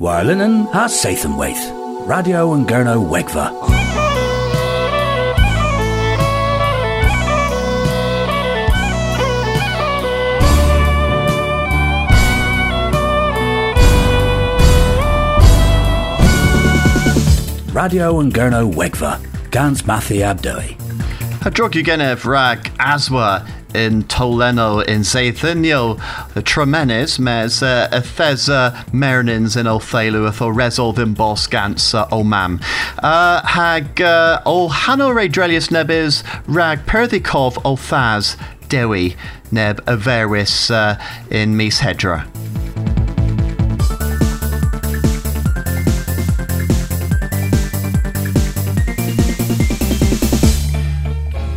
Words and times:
Warlinen 0.00 0.66
ha 0.72 0.86
Sathanwaith. 0.86 2.06
Radio 2.06 2.54
and 2.54 2.66
Gurno 2.66 3.06
Wegva. 3.06 3.52
Radio 17.74 18.20
and 18.20 18.32
Gurno 18.32 18.72
Wegva. 18.72 19.20
Gans 19.50 19.82
Mathi 19.82 20.20
Abdoi. 20.20 21.44
A 21.44 21.50
drug 21.50 21.74
you 21.74 21.82
genef 21.84 22.24
rag 22.24 22.72
aswa 22.78 23.46
in 23.74 24.04
Toleno 24.04 24.84
in 24.86 25.00
Zaithinio, 25.00 25.98
Tremenis, 26.42 27.18
mes 27.18 27.62
uh, 27.62 27.88
Ethesa 27.92 28.74
Mernins 28.86 29.56
in 29.56 29.66
Othelu, 29.66 30.28
Atho 30.28 30.52
Resol 30.54 30.94
Vimbos 30.94 31.48
Gans 31.48 31.92
Omam. 31.92 32.62
Uh, 32.98 33.46
hag 33.46 34.00
uh, 34.00 34.40
O 34.46 34.68
Hano 34.68 35.12
Redrelius 35.14 35.70
Nebis 35.70 36.22
rag 36.46 36.84
Perthikov 36.86 37.54
Othaz 37.62 38.36
Dewi 38.68 39.16
Neb 39.50 39.84
Averis 39.86 40.70
uh, 40.70 41.00
in 41.30 41.56
Mis 41.56 41.80
Hedra. 41.80 42.26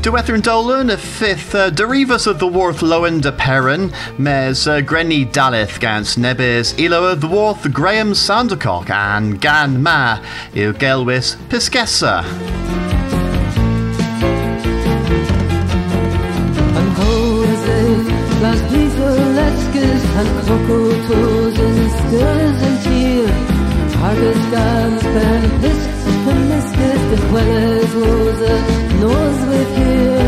Diwether 0.04 0.34
and 0.34 0.44
Dolan, 0.44 0.90
a 0.90 0.98
fifth 0.98 1.56
uh, 1.56 1.70
derivus 1.70 2.28
of 2.28 2.38
the 2.38 2.46
Worth 2.46 2.82
Lowen 2.82 3.22
de 3.22 3.32
Perrin, 3.32 3.94
mes 4.18 4.68
uh, 4.68 4.82
Grenny 4.82 5.26
Daleth 5.26 5.80
gans 5.80 6.18
nebis, 6.18 6.78
ilo 6.78 7.16
the 7.16 7.26
Worth 7.26 7.72
Graham 7.72 8.12
Sandercock. 8.12 8.90
And 8.90 9.40
Gan 9.40 9.82
Ma, 9.82 10.20
il 10.54 10.74
Gelwis 10.74 11.38
Piscessa. 11.48 12.22
An 16.76 16.88
Hose, 17.00 17.80
las 18.42 18.60
Dieseleskes, 18.74 20.04
an 20.20 20.28
Krokotos 20.44 21.58
in 21.60 21.90
Skurs 21.90 22.62
and 22.62 22.84
knows 29.04 29.46
with 29.48 29.78
here. 29.78 30.23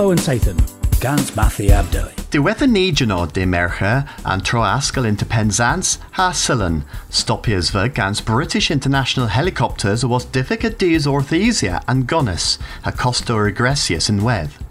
Wavo 0.00 0.12
and 0.12 0.20
Sathan. 0.20 0.98
Gans 0.98 1.30
Mathi 1.32 1.68
Abdoi. 1.68 2.14
Diwetha 2.30 2.66
Nijano 2.66 3.30
de 3.30 3.44
Merche 3.44 4.08
and 4.24 4.42
Troascal 4.42 5.06
into 5.06 5.26
Penzance, 5.26 5.98
Hasillen, 6.14 6.84
Stopiasva 7.10 7.92
gans 7.92 8.22
British 8.22 8.70
international 8.70 9.26
helicopters 9.26 10.02
was 10.02 10.24
difficult 10.24 10.78
dies 10.78 11.04
Orthesia 11.04 11.84
and 11.86 12.08
Gonis, 12.08 12.58
a 12.82 12.92
Costa 12.92 13.34
Regressius 13.34 14.08
in 14.08 14.24
Weth. 14.24 14.64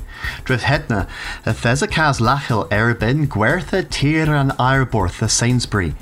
Drith 0.46 0.62
hedna, 0.62 1.08
a 1.46 1.52
thesacas 1.52 2.20
lachel 2.20 2.68
erbin 2.70 3.28
gwertha 3.28 3.88
tir 3.88 4.34
an 4.34 4.50
airborth 4.58 5.30
Sainsbury. 5.30 5.94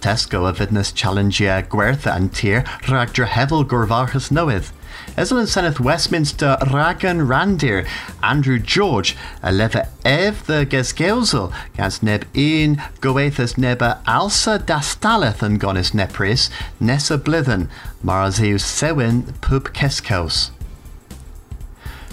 Tesco 0.00 0.48
a 0.48 0.52
vidness 0.52 0.94
challengia 0.94 1.66
gwertha 1.66 2.14
an 2.14 2.28
tir 2.28 2.62
rag 2.88 3.08
hevel 3.08 3.64
gorvarchus 3.64 4.30
noeth. 4.30 4.70
Eslan 5.16 5.46
Seneth 5.46 5.80
Westminster 5.80 6.56
Ragan 6.60 7.26
Randir 7.26 7.86
Andrew 8.22 8.58
George 8.58 9.16
a 9.42 9.50
leve 9.50 9.88
ev 10.04 10.44
the 10.46 10.66
gesgeuzel 10.66 11.52
gans 11.76 12.02
neb 12.02 12.24
een 12.34 12.80
goethus 13.00 13.56
neba 13.56 13.98
alsa 14.06 14.58
dastaleth 14.58 15.42
an 15.42 15.58
gonis 15.58 15.92
nepris 15.92 16.50
nessa 16.80 17.16
blithen 17.16 17.68
marazeus 18.04 18.60
sewin 18.60 19.22
pub 19.40 19.72
keskos. 19.72 20.50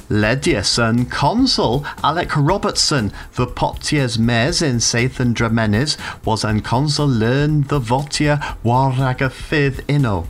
Ledius 0.10 0.78
and 0.78 1.10
consul 1.10 1.86
Alec 2.04 2.36
Robertson, 2.36 3.12
the 3.34 3.48
potiers 3.48 4.20
mes 4.20 4.62
in 4.62 4.76
Sathan 4.78 5.34
Dramenis, 5.34 5.98
was 6.26 6.44
an 6.44 6.62
consul 6.62 7.08
learn 7.08 7.62
the 7.64 7.80
votia 7.80 8.40
waraga 8.64 9.32
fifth 9.32 9.86
inno. 9.88 10.28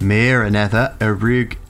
Meer 0.00 0.42
and 0.42 0.56
ether 0.56 0.96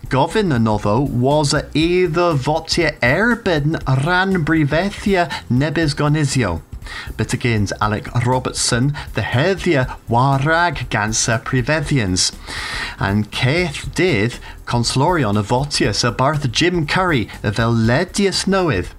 gofyn 0.09 0.55
another 0.55 1.01
was 1.01 1.55
a 1.55 1.69
either 1.75 2.35
votia 2.35 2.99
erbyn 3.01 3.77
ran 4.05 4.45
brifethia 4.45 5.31
nebys 5.51 5.95
gonizio. 5.95 6.63
But 7.17 7.33
again, 7.33 7.67
Alec 7.81 8.09
Robertson, 8.27 8.95
the 9.15 9.23
heddia 9.23 9.97
warag 10.09 10.89
ganser 10.89 11.43
privethians. 11.43 12.35
And 12.99 13.31
Keith 13.31 13.91
did 13.95 14.39
conslorion 14.67 15.39
of 15.39 15.49
votius 15.49 16.05
a 16.07 16.13
barth 16.13 16.51
Jim 16.53 16.87
Curry 16.87 17.29
of 17.43 17.57
Eledius 17.57 18.47
knoweth 18.47 18.95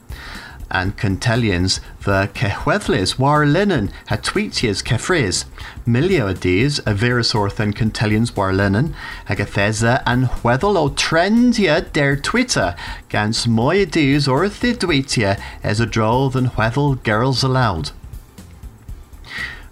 and 0.75 0.97
Cantellians 0.97 1.79
the 2.03 2.29
Cehweddlis 2.33 3.17
war 3.17 3.45
linen 3.45 3.91
ha 4.07 4.17
tweetias 4.17 4.83
kefres. 4.83 5.45
Milioides 5.87 6.79
a 6.85 6.93
virusorth 6.93 7.61
and 7.61 7.73
Cantellians 7.73 8.35
war 8.35 8.51
linen 8.51 8.93
agathesa 9.29 10.03
and 10.05 10.25
o 10.77 10.89
trendia 10.89 11.79
der 11.93 12.17
Twitter 12.17 12.75
gans 13.07 13.47
as 15.63 15.79
a 15.79 15.85
droll 15.85 16.29
than 16.29 16.49
hweddel 16.49 17.01
girls 17.03 17.41
allowed. 17.41 17.91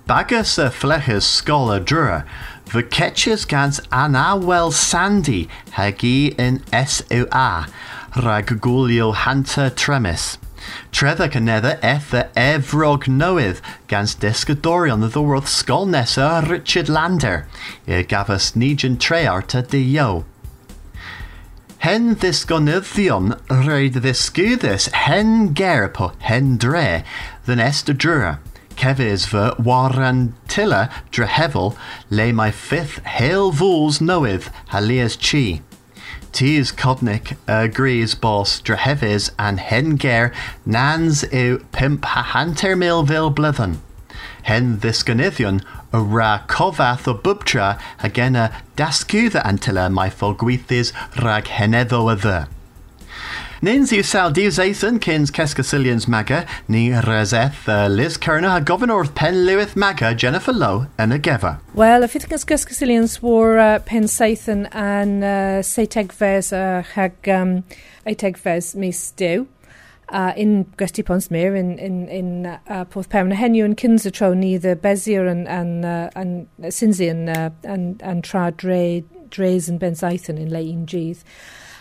Bagus 0.08 0.58
a 0.58 0.72
fleches 0.72 1.26
scholar 1.26 1.82
dura, 1.82 2.26
the 2.72 2.82
catches 2.82 3.44
gans 3.44 3.82
anawel 3.92 4.72
sandy 4.72 5.50
hagi 5.72 6.28
in 6.38 6.64
S-O-A, 6.72 7.68
rag 8.24 8.48
hanta 8.48 9.70
tremis. 9.70 10.38
Trevor 10.92 11.28
canedda 11.28 11.80
etha 11.82 12.30
efrog 12.36 13.08
noedd 13.08 13.62
gans 13.88 14.16
desgadorion 14.16 15.10
the 15.12 15.22
wrth 15.22 15.48
skol 15.48 15.88
nesa 15.88 16.48
Richard 16.48 16.88
Lander, 16.88 17.46
e 17.88 18.04
gafas 18.04 18.56
nigen 18.56 18.98
trearta 18.98 19.62
de 19.68 19.80
yo. 19.80 20.26
Hen 21.84 22.16
ddisgonyddion 22.16 23.34
roedd 23.66 23.98
ddisgwyddus 24.00 24.86
hen 25.06 25.50
gerpo 25.54 26.14
hen 26.30 26.56
dre 26.56 27.04
than 27.46 27.60
esta 27.60 27.94
dura. 27.94 28.40
Kevis 28.80 29.26
fy 29.28 29.50
warantilla 29.60 30.90
drehefel 31.12 31.76
lay 32.10 32.32
my 32.32 32.52
fifth 32.52 33.04
hail 33.18 33.52
fools 33.52 34.00
knoweth 34.00 34.50
halias 34.72 35.20
chi. 35.20 35.62
Tis 36.34 36.72
Kodnik 36.72 37.38
agrees 37.48 38.16
uh, 38.16 38.18
boss 38.18 38.60
Drehevis 38.60 39.30
and 39.38 39.60
Henger 39.60 40.34
nans 40.66 41.24
eu 41.32 41.60
pimp 41.72 42.04
hanter 42.04 42.76
milville 42.76 43.32
blithen. 43.32 43.78
Hen 44.42 44.80
this 44.80 45.04
ganithion 45.04 45.64
a 45.94 46.02
ra 46.02 46.42
kovath 46.48 47.08
o 47.08 47.14
bubtra 47.14 47.80
agena 48.00 48.52
dascudha 48.76 49.44
antilla 49.46 49.92
my 49.92 50.10
folgwithis 50.10 50.92
rag 51.24 51.46
heneddo 51.46 52.12
a 52.12 52.16
the. 52.16 52.63
Nins 53.64 53.94
yw 53.96 54.04
sal 54.04 54.34
diws 54.36 54.58
eithon 54.60 54.98
cyns 55.00 55.32
Cescasilians 55.32 56.04
maga 56.12 56.42
ni 56.68 56.90
reseth 57.06 57.70
uh, 57.72 57.88
Liz 57.88 58.18
Kerna 58.18 58.58
a 58.58 58.62
gofyn 58.62 58.92
wrth 58.92 59.14
pen 59.16 59.46
Lewith 59.46 59.78
maga 59.78 60.10
Jennifer 60.14 60.52
Lowe 60.52 60.90
yn 61.00 61.16
y 61.16 61.20
gefa. 61.24 61.54
Wel, 61.72 62.04
y 62.04 62.10
ffydd 62.12 62.28
Cescasilians 62.28 63.22
war 63.24 63.56
uh, 63.64 63.78
pen 63.80 64.10
seithon 64.12 64.66
an 64.76 65.24
uh, 65.24 65.62
seitegfes 65.64 66.52
uh, 66.52 66.84
hag 66.98 67.16
um, 67.32 67.64
mis 68.76 69.12
dew. 69.12 69.48
Uh, 70.10 70.34
in 70.36 70.66
Gusty 70.76 71.02
Ponsmere 71.02 71.58
in, 71.58 71.80
in, 71.80 72.10
in 72.10 72.46
uh, 72.46 72.84
Porth 72.92 73.08
Pewn 73.08 73.32
a 73.32 73.40
henw 73.40 73.64
yn 73.64 73.78
tro 74.12 74.34
ni 74.34 74.58
the 74.58 74.76
Bezier 74.76 75.32
and, 75.32 75.48
and, 75.48 75.86
uh, 75.86 76.10
and 76.18 76.48
Sinzi 76.64 77.10
and, 77.10 77.30
uh, 77.30 77.52
and, 77.64 78.02
and 78.04 78.26
tra 78.26 78.52
dre, 78.52 79.06
dres 79.30 79.70
and 79.70 79.80
Ben 79.80 79.94
Saithon 79.94 80.38
in 80.38 80.52
Geeth. 80.86 81.24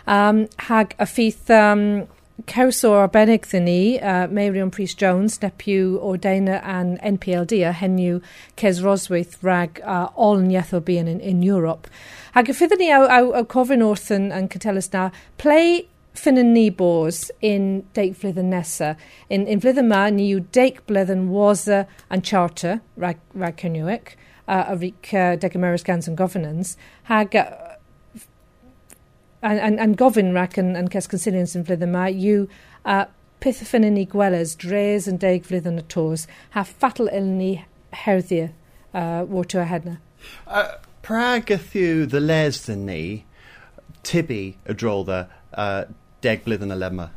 Um, 0.07 0.49
hag 0.69 0.95
a 0.99 1.07
ffith 1.07 1.51
um, 1.51 2.09
cawso 2.47 2.93
arbennig 2.97 3.47
ddyn 3.47 3.67
ni, 3.69 4.01
uh, 4.01 4.27
Marion 4.27 4.71
Priest 4.71 4.99
Jones, 4.99 5.39
nepiw 5.43 5.99
o 6.03 6.17
Deina 6.17 6.59
a'n 6.67 6.97
NPLD 7.07 7.63
a 7.69 7.73
henyw 7.77 8.21
Cez 8.59 8.83
Roswyth 8.83 9.39
rag 9.47 9.81
uh, 9.85 10.09
ol'n 10.17 10.51
ietho 10.51 10.83
bian 10.83 11.11
in, 11.11 11.21
in 11.21 11.43
Europe. 11.43 11.91
Hag 12.35 12.51
y 12.51 12.57
ffyddwn 12.57 12.83
ni 12.83 12.91
aw, 12.95 13.07
aw, 13.07 13.33
aw 13.39 13.49
cofyn 13.53 13.85
wrth 13.87 14.11
yn, 14.15 14.31
yn 14.35 14.49
cytelus 14.53 14.91
na, 14.95 15.11
play 15.39 15.85
ffyn 16.19 16.41
yn 16.41 16.53
ni 16.53 16.69
bos 16.69 17.25
in 17.45 17.85
deig 17.97 18.17
flwyddyn 18.19 18.51
nesa. 18.53 18.95
In, 19.33 19.47
in 19.47 19.63
flwyddyn 19.63 19.89
ma, 19.89 20.05
ni 20.11 20.33
yw 20.33 20.43
deig 20.57 20.83
blydden 20.89 21.29
waza 21.33 21.85
yn 22.13 22.25
charter, 22.27 22.81
rag, 23.01 23.21
rag 23.39 23.61
cynnywic, 23.61 24.17
uh, 24.49 24.65
a 24.67 24.77
rhic 24.77 25.13
uh, 25.15 25.37
deg 25.37 25.57
Gans 25.85 26.09
and 26.09 26.17
Governance, 26.17 26.77
hag 27.05 27.37
uh, 27.37 27.72
and, 29.43 29.59
and, 29.59 29.97
yn, 30.59 30.77
yn 30.79 30.89
ces 30.93 31.11
consilians 31.11 31.57
yn 31.59 31.67
flwyddyn 31.67 31.91
yma 31.91 32.07
yw 32.13 32.47
uh, 32.85 33.05
ffyn 33.43 33.89
ni 33.91 34.07
gwelys 34.07 34.55
dres 34.63 35.09
yn 35.11 35.19
deg 35.23 35.47
flwyddyn 35.49 35.81
y 35.83 35.85
tos 35.93 36.29
ha 36.55 36.63
fatal 36.63 37.11
ilni 37.11 37.65
herddi 38.05 38.45
uh, 38.47 39.25
water 39.27 39.67
hedna. 39.67 39.99
Uh, 40.47 40.79
Prag 41.03 41.51
ythyw 41.51 42.07
the 42.09 42.21
les 42.23 42.63
dyn 42.69 42.87
ni 42.87 43.03
tibi 44.07 44.57
y 44.63 44.79
drol 44.79 45.09
uh, 45.11 45.85
deg 46.23 46.47
blwyddyn 46.47 46.75
y 46.75 46.79
lemma? 46.79 47.11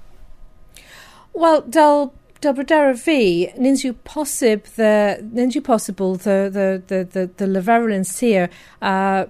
Wel, 1.35 1.61
del 1.67 2.09
del 2.41 2.53
bryder 2.53 2.93
fi, 2.99 3.51
nins 3.57 3.85
yw 3.87 3.95
posib 4.05 4.67
the, 4.75 5.17
nins 5.33 5.55
yw 5.57 5.63
possible 5.63 6.15
the, 6.15 6.49
the, 6.51 6.67
the, 6.87 7.03
the, 7.13 7.29
the 7.39 7.47
leferol 7.47 7.93
yn 7.95 8.05
sir 8.05 8.49
uh, 8.81 9.25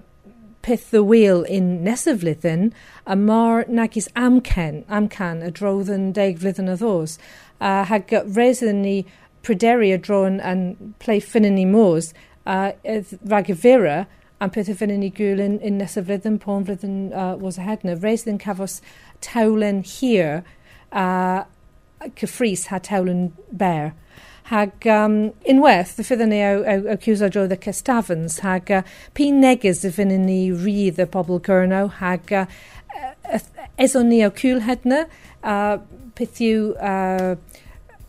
pith 0.65 0.89
the 0.89 1.03
wheel 1.03 1.43
in 1.43 1.83
nesaf 1.85 2.23
flwyddyn, 2.23 2.71
a 3.05 3.15
mar 3.15 3.65
nag 3.67 3.95
is 3.95 4.07
amcan, 4.15 4.83
amcan 4.85 5.43
y 5.45 5.51
drodd 5.59 5.91
yn 5.93 6.07
deg 6.17 6.39
flwyddyn 6.41 6.71
y 6.73 6.77
ddos. 6.81 7.19
A 7.61 7.83
hag 7.85 8.09
reisyn 8.33 8.81
ni 8.81 8.95
pryderu 9.45 9.91
y 9.93 9.99
dro'n 10.01 10.39
yn 10.41 10.63
plei 11.03 11.19
ffynyn 11.21 11.59
ni 11.59 11.67
môs, 11.69 12.15
a 12.49 12.73
rhag 12.81 13.51
y 13.53 13.57
fyrra, 13.65 13.99
am 14.41 14.55
peth 14.55 14.71
y 14.73 14.77
ffynyn 14.79 15.05
ni 15.05 15.11
gwyl 15.13 15.43
yn, 15.45 15.59
yn 15.61 15.77
nesaf 15.83 16.09
flwyddyn, 16.09 16.41
pon 16.41 16.65
flwyddyn 16.65 16.97
uh, 17.13 17.35
was 17.37 17.61
ahead 17.61 17.85
na. 17.85 17.93
Reisyn 17.93 18.41
cafos 18.41 18.79
tawlen 19.21 19.83
hir, 19.85 20.41
a 20.89 21.45
cyffris 22.17 22.65
ha 22.73 22.81
tawlen 22.81 23.27
ber 23.51 23.93
hag 24.45 24.85
um, 24.93 25.17
unwaith, 25.49 25.95
fyddwn 26.05 26.29
ni 26.29 26.41
o 26.45 26.97
cwsa 27.01 27.31
droedd 27.33 27.55
y 27.55 27.57
cystafans, 27.63 28.39
hag 28.45 28.69
uh, 28.69 28.83
pi 29.17 29.31
neges 29.33 29.81
y 29.87 29.89
fynd 29.93 30.13
ni 30.21 30.39
rydd 30.53 31.01
y 31.01 31.07
pobl 31.09 31.39
gyrnaw, 31.45 31.89
hag 31.97 32.33
uh, 32.43 32.45
eson 33.81 34.11
ni 34.11 34.21
o 34.25 34.29
cwl 34.33 34.61
hedna, 34.67 35.05
uh, 35.41 35.79
peth 36.17 36.41
yw, 36.45 36.73
uh, 36.77 37.33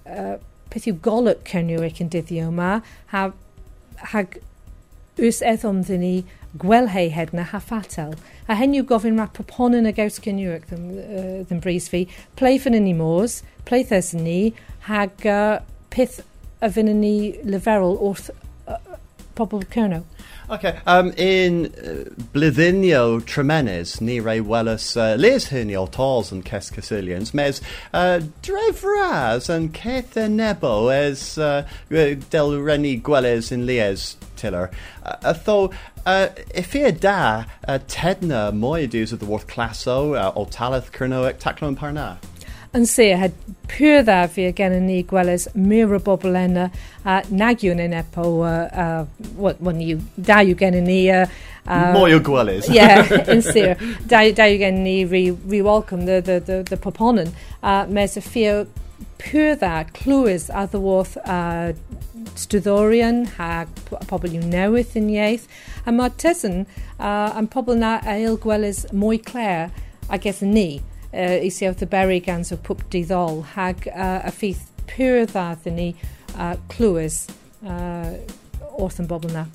uh, 0.05 0.35
peth 0.73 0.89
yw 0.91 0.99
golwg 1.07 1.41
cyrnyw 1.49 1.87
ac 1.87 2.03
yn 2.05 2.11
dyddio 2.13 2.51
yma, 2.51 2.73
hag, 3.15 3.33
hag 4.13 4.37
ys 5.17 5.41
edom 5.41 5.81
ddyn 5.87 6.05
ni 6.05 6.17
gwelhau 6.61 7.09
hedna 7.13 7.47
ha 7.49 7.61
fatel. 7.65 8.13
A 8.45 8.59
hen 8.61 8.77
yw 8.77 8.85
gofyn 8.89 9.17
mae 9.17 9.33
proponyn 9.33 9.89
y 9.89 9.95
gaws 9.97 10.21
cynnywic 10.21 10.69
ddim, 10.69 10.85
uh, 11.01 11.41
ddim 11.49 11.65
bris 11.65 11.89
fi. 11.93 12.05
Pleif 12.37 12.69
yn 12.69 12.77
ni 12.77 12.93
môs, 12.97 13.41
pleif 13.65 13.97
ni, 14.21 14.53
hag 14.91 15.25
uh, 15.25 15.65
peth 15.91 16.21
a 16.61 16.69
fyna 16.69 16.95
ni 16.95 17.33
leferol 17.45 17.99
wrth 18.01 18.31
uh, 18.67 18.79
pobl. 19.35 19.63
Okay, 20.49 20.79
um, 20.87 21.13
in 21.17 21.67
uh, 21.67 22.09
blydynio 22.33 23.21
tremenes, 23.23 24.01
ni 24.01 24.21
rei 24.21 24.41
welys 24.41 24.97
uh, 24.97 25.17
les 25.17 25.49
hyn 25.49 25.75
o 25.75 25.87
Casilians, 25.87 27.35
mes 27.35 27.61
uh, 27.93 28.21
drefras 28.43 29.51
yn 29.51 29.73
ceth 29.73 30.15
nebo 30.31 30.89
es 30.89 31.37
uh, 31.37 31.67
del 31.89 32.63
reni 32.63 33.01
gwelys 33.01 33.51
yn 33.51 33.67
lies 33.67 34.17
tiller. 34.37 34.71
Uh, 35.03 35.17
a 35.23 35.35
tho, 35.35 35.73
uh, 36.07 36.29
if 36.55 36.77
e 36.77 36.93
da, 36.93 37.45
uh, 37.67 37.81
tedna 37.89 38.53
moedus 38.53 39.13
of 39.13 39.19
the 39.19 39.27
worth 39.27 39.49
classo 39.49 40.15
uh, 40.15 40.33
o 40.37 40.45
talith 40.45 40.93
cernoic 40.93 41.39
taclon 41.39 41.77
parna? 41.77 42.19
yn 42.77 42.87
sehad 42.89 43.35
pur 43.71 44.03
dda 44.05 44.27
fi 44.31 44.51
gen 44.57 44.77
i 44.77 44.81
ni 44.85 45.01
gweles 45.09 45.49
mir 45.55 45.93
o 45.97 45.99
bobl 46.03 46.37
enna 46.39 46.69
a 47.05 47.19
nagiwn 47.31 47.83
yn 47.83 47.97
epo 47.97 48.29
wel 48.41 49.77
ni 49.77 49.97
da 50.17 50.43
yw 50.45 50.57
gen 50.61 50.79
i 50.79 50.83
ni 50.85 50.99
uh, 51.11 51.25
uh, 51.67 51.93
Mwy 51.97 52.17
o 52.17 52.21
gwelys. 52.21 52.69
Yeah, 52.73 53.07
yn 53.33 53.43
sir. 53.43 53.77
Da 54.09 54.23
yw 54.27 54.59
gen 54.61 54.83
ni 54.85 55.05
re-welcome 55.05 56.07
the, 56.07 56.21
the, 56.21 56.41
the, 56.41 56.63
the 56.71 56.77
proponen 56.77 57.33
A 57.63 57.83
uh, 57.83 57.87
mes 57.91 58.17
y 58.17 58.23
ffio 58.25 58.67
pur 59.19 59.57
dda 59.59 59.87
clywys 59.97 60.51
a 60.53 60.67
ddywodd 60.71 61.17
uh, 61.25 61.73
stryddorion 62.37 63.25
a 63.43 63.67
pobl 64.11 64.35
yw 64.37 64.45
newydd 64.45 64.97
yn 65.01 65.09
ieith. 65.15 65.49
A 65.87 65.95
mae 65.95 66.13
tesyn 66.21 66.65
uh, 66.99 67.33
yn 67.39 67.49
pobl 67.51 67.79
na 67.81 67.97
eil 68.07 68.39
gwelys 68.43 68.85
mwy 68.93 69.19
cler 69.23 69.73
a 70.07 70.21
eithon 70.21 70.55
ni. 70.55 70.69
Uh, 71.13 71.39
i 71.43 71.49
si 71.49 71.69
the 71.69 71.87
berry 71.87 72.21
gans 72.21 72.53
o 72.53 72.57
pwp 72.57 72.89
diddol 72.91 73.43
hag 73.57 73.89
uh, 73.89 74.23
a 74.25 74.33
ffith 74.33 74.67
pur 74.87 75.27
ddath 75.27 75.67
ni 75.67 75.95
uh, 76.37 76.57
clywys 76.73 77.27
uh, 77.67 78.17
wrth 78.79 79.01
yn 79.01 79.09
bobl 79.11 79.33
na. 79.33 79.47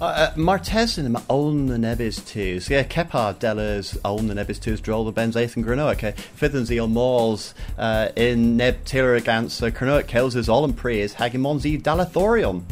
Uh, 0.00 0.32
Martesin 0.34 1.06
yma 1.06 1.20
awn 1.30 1.68
yn 1.76 1.84
ebys 1.86 2.18
tiws. 2.26 2.66
Ie, 2.72 2.80
cepa 2.90 3.28
delers 3.40 3.92
awn 4.04 4.32
yn 4.32 4.40
ebys 4.42 4.58
tiws 4.60 4.82
drol 4.82 5.06
y 5.08 5.14
benz 5.14 5.38
eith 5.38 5.54
yn. 5.56 5.92
Okay. 5.94 6.16
Fyddyn 6.40 6.66
zi 6.66 6.80
o 6.82 6.88
môls 6.90 7.52
uh, 7.78 8.08
in 8.18 8.56
neb 8.58 8.82
tir 8.90 9.20
gans 9.24 9.60
uh, 9.62 9.70
Grynoa 9.70 10.02
caels 10.10 10.34
ys 10.36 10.50
ol 10.50 10.66
yn 10.66 10.74
pris 10.74 11.14
hag 11.20 11.38
imons 11.38 11.68
i 11.70 11.76
dalathorion. 11.78 12.64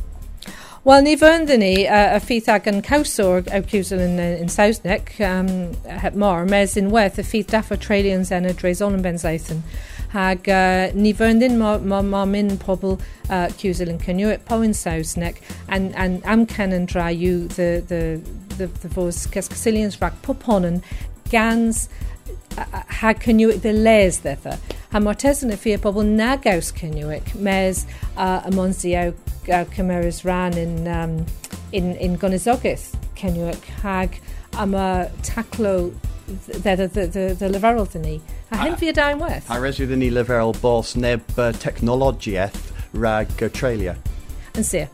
Wel, 0.83 1.05
ni 1.07 1.13
fynd 1.15 1.47
ni 1.63 1.85
uh, 1.87 2.17
y 2.17 2.19
ffith 2.19 2.49
ag 2.51 2.65
yn 2.67 2.81
cawsor 2.83 3.45
aw 3.55 3.61
cwsel 3.71 4.01
yn, 4.03 4.17
yn 4.19 4.49
um, 5.23 5.51
het 5.87 6.17
mor, 6.19 6.43
mes 6.51 6.75
yn 6.75 6.89
werth 6.91 7.21
y 7.23 7.23
ffith 7.23 7.53
daff 7.53 7.71
o 7.71 7.77
treulions 7.79 8.33
yn 8.35 8.49
y 8.51 8.55
dres 8.59 8.83
ol 8.83 8.97
yn 8.97 9.05
benzaethyn 9.05 9.61
hag 10.11 10.51
uh, 10.51 10.91
ni 10.99 11.13
fyndyn 11.15 11.55
ma, 11.61 11.77
ma, 11.79 12.01
ma 12.03 12.25
mynd 12.27 12.59
pobl 12.65 12.97
uh, 12.99 13.47
cwsel 13.61 13.95
yn 13.95 14.03
poen 14.49 14.75
Saesneg 14.75 15.39
and, 15.69 15.95
and 15.95 16.19
am 16.27 16.43
can 16.51 16.75
yn 16.75 16.91
dra 16.91 17.13
yw 17.15 17.47
the, 17.55 17.85
the, 17.87 18.03
the, 18.59 18.67
the 18.83 18.91
fos 18.91 19.29
Cascasilians 19.31 20.01
rag 20.03 20.19
poponen 20.27 20.83
gans 21.31 21.87
hag 22.99 23.23
cynnywic 23.23 23.63
the 23.63 23.73
les 23.73 24.19
ddetha. 24.27 24.59
Ha 24.91 24.99
mor 24.99 25.15
tesyn 25.15 25.55
y 25.55 25.63
ffyr 25.63 25.79
pobl 25.87 26.03
nagaws 26.11 26.75
cynnywic 26.75 27.37
mes 27.39 27.87
uh, 28.17 28.43
y 28.51 29.13
aw 29.49 29.65
cymerus 29.75 30.25
ran 30.25 30.57
in, 30.59 30.87
um, 30.89 31.27
in, 31.73 31.97
in 31.97 32.19
Gonizogaeth 32.19 32.93
cynnywic 33.19 33.65
hag 33.83 34.21
am 34.59 34.75
y 34.75 35.11
taclo 35.23 35.93
the 36.27 37.49
leferol 37.51 37.89
dyn 37.93 38.03
ni. 38.03 38.21
A 38.53 38.61
hyn 38.63 38.77
fi 38.77 38.91
y 38.93 38.97
da'n 38.97 39.21
werth. 39.21 39.51
A 39.51 39.59
res 39.61 39.81
ydyn 39.83 40.03
ni 40.03 40.11
leferol 40.13 40.55
bos 40.61 40.95
neb 40.97 41.23
uh, 41.37 41.53
technologiaeth 41.53 42.73
rag 42.93 43.31
uh, 43.43 43.49
trelia. 43.49 43.97
Yn 44.57 44.65
sir. 44.65 44.89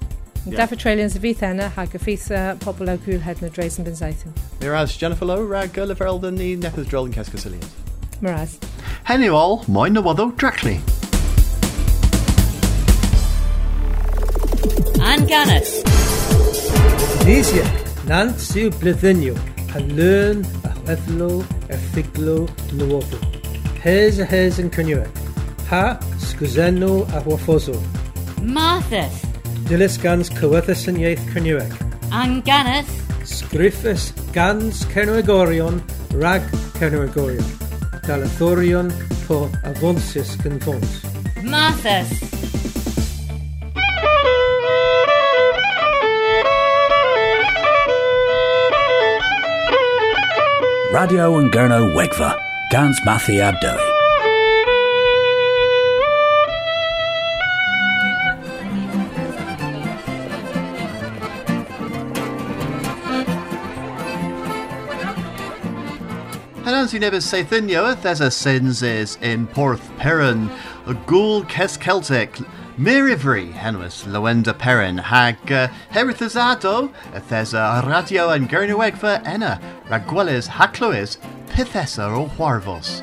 Yeah. 0.47 0.63
Dafa 0.63 0.79
Tralians 0.79 1.17
y 1.19 1.23
fydd 1.23 1.43
yna 1.45 1.69
hag 1.77 1.93
y 1.93 2.01
ffeith 2.01 2.29
uh, 2.33 2.55
pobl 2.63 2.89
o 2.89 2.97
gwylhed 3.05 3.43
na 3.45 3.51
dreis 3.53 3.79
yn 3.81 3.89
bynsaethyn. 3.89 4.37
Miraz, 4.63 4.95
Jennifer 4.97 5.29
Lowe 5.29 5.45
rag 5.45 5.77
uh, 5.77 5.89
leferol 5.91 6.23
dyn 6.23 6.39
ni 6.41 6.55
nethys 6.57 6.89
drol 6.89 7.11
yn 7.11 7.17
Casco 7.17 7.41
Silians. 7.43 7.75
Miraz. 8.23 8.57
Henny 9.11 9.29
ol, 9.29 9.61
moyn 9.69 9.99
na 9.99 10.05
waddo 10.05 10.31
dracli. 10.39 10.79
An 15.09 15.25
Gannis. 15.25 15.71
Nisiac, 17.25 17.77
nant 18.11 18.37
sy'n 18.45 18.75
blyddynio, 18.77 19.33
a 19.73 19.81
lyn 19.81 20.43
a 20.69 20.73
Ethlo, 20.93 21.31
Erthiglo, 21.73 22.45
Nuovo. 22.77 23.21
Hes 23.81 24.21
a 24.21 24.27
hes 24.29 24.59
yn 24.61 24.69
cynnyw. 24.75 25.01
Ha, 25.71 25.97
sgwzenno 26.27 26.93
a 27.17 27.23
wafoso. 27.25 27.79
Marthas. 28.45 29.25
Dilys 29.71 29.97
gans 30.05 30.29
cywythus 30.37 30.85
yn 30.93 31.01
ieith 31.01 31.25
cynnyw. 31.33 31.65
Anganus. 32.13 32.93
Sgriffus 33.25 34.11
gans 34.37 34.85
cernwegorion, 34.93 35.81
rag 36.21 36.45
cernwegorion. 36.77 37.49
Dalathorion 38.05 38.93
po 39.25 39.47
avonsis 39.73 40.37
gyn 40.45 40.61
fons. 40.61 41.01
Marthas. 41.41 42.38
Radio 50.91 51.37
and 51.37 51.53
Gurno 51.53 51.93
Wegva, 51.95 52.41
Gans 52.71 52.99
Mathi 53.01 53.43
Abdoi. 53.45 53.77
Hanan 66.65 66.89
sy'n 66.89 67.05
efo 67.05 67.21
seithynio, 67.21 68.01
there's 68.01 68.23
a 68.23 68.31
sins 68.31 68.83
is 68.83 69.19
in 69.21 69.47
Porth 69.49 69.95
Perrin, 69.99 70.49
a 70.87 70.95
ghoul 70.95 71.45
kes 71.45 71.77
Celtic, 71.77 72.39
Mirivri, 72.79 73.53
henwys 73.53 74.05
Lywenda 74.05 74.57
Perrin, 74.57 74.99
hag 74.99 75.51
uh, 75.51 75.67
herithazado, 75.91 76.93
there's 77.29 77.53
a 77.53 77.83
radio 77.85 78.31
and 78.31 78.49
gernywegfa 78.49 79.27
enna, 79.27 79.61
ragwelys 79.89 80.47
haclwys, 80.47 81.19
pithesa 81.49 82.07
o 82.09 82.27
Huarvos. 82.37 83.03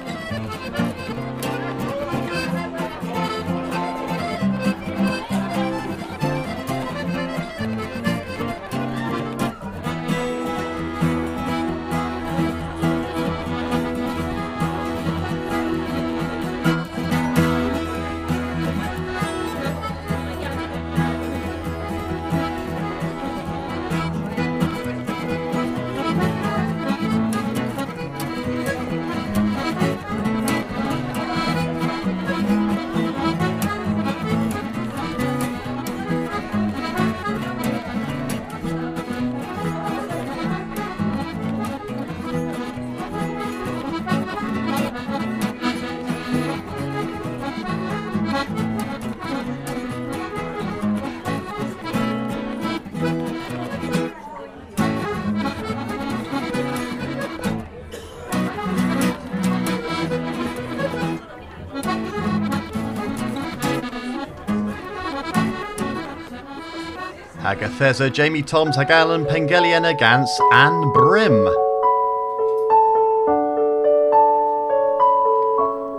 Agathesa, 67.45 68.11
Jamie 68.11 68.41
Toms, 68.41 68.75
hag 68.75 68.89
Alan 68.89 69.23
Pengelian 69.23 69.85
Gans, 69.99 70.31
and 70.51 70.91
Brim. 70.95 71.45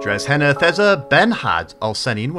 Dres 0.02 0.26
henna 0.26 0.52
Thesa 0.54 1.08
Benhad 1.08 1.76
Olsenin 1.76 2.32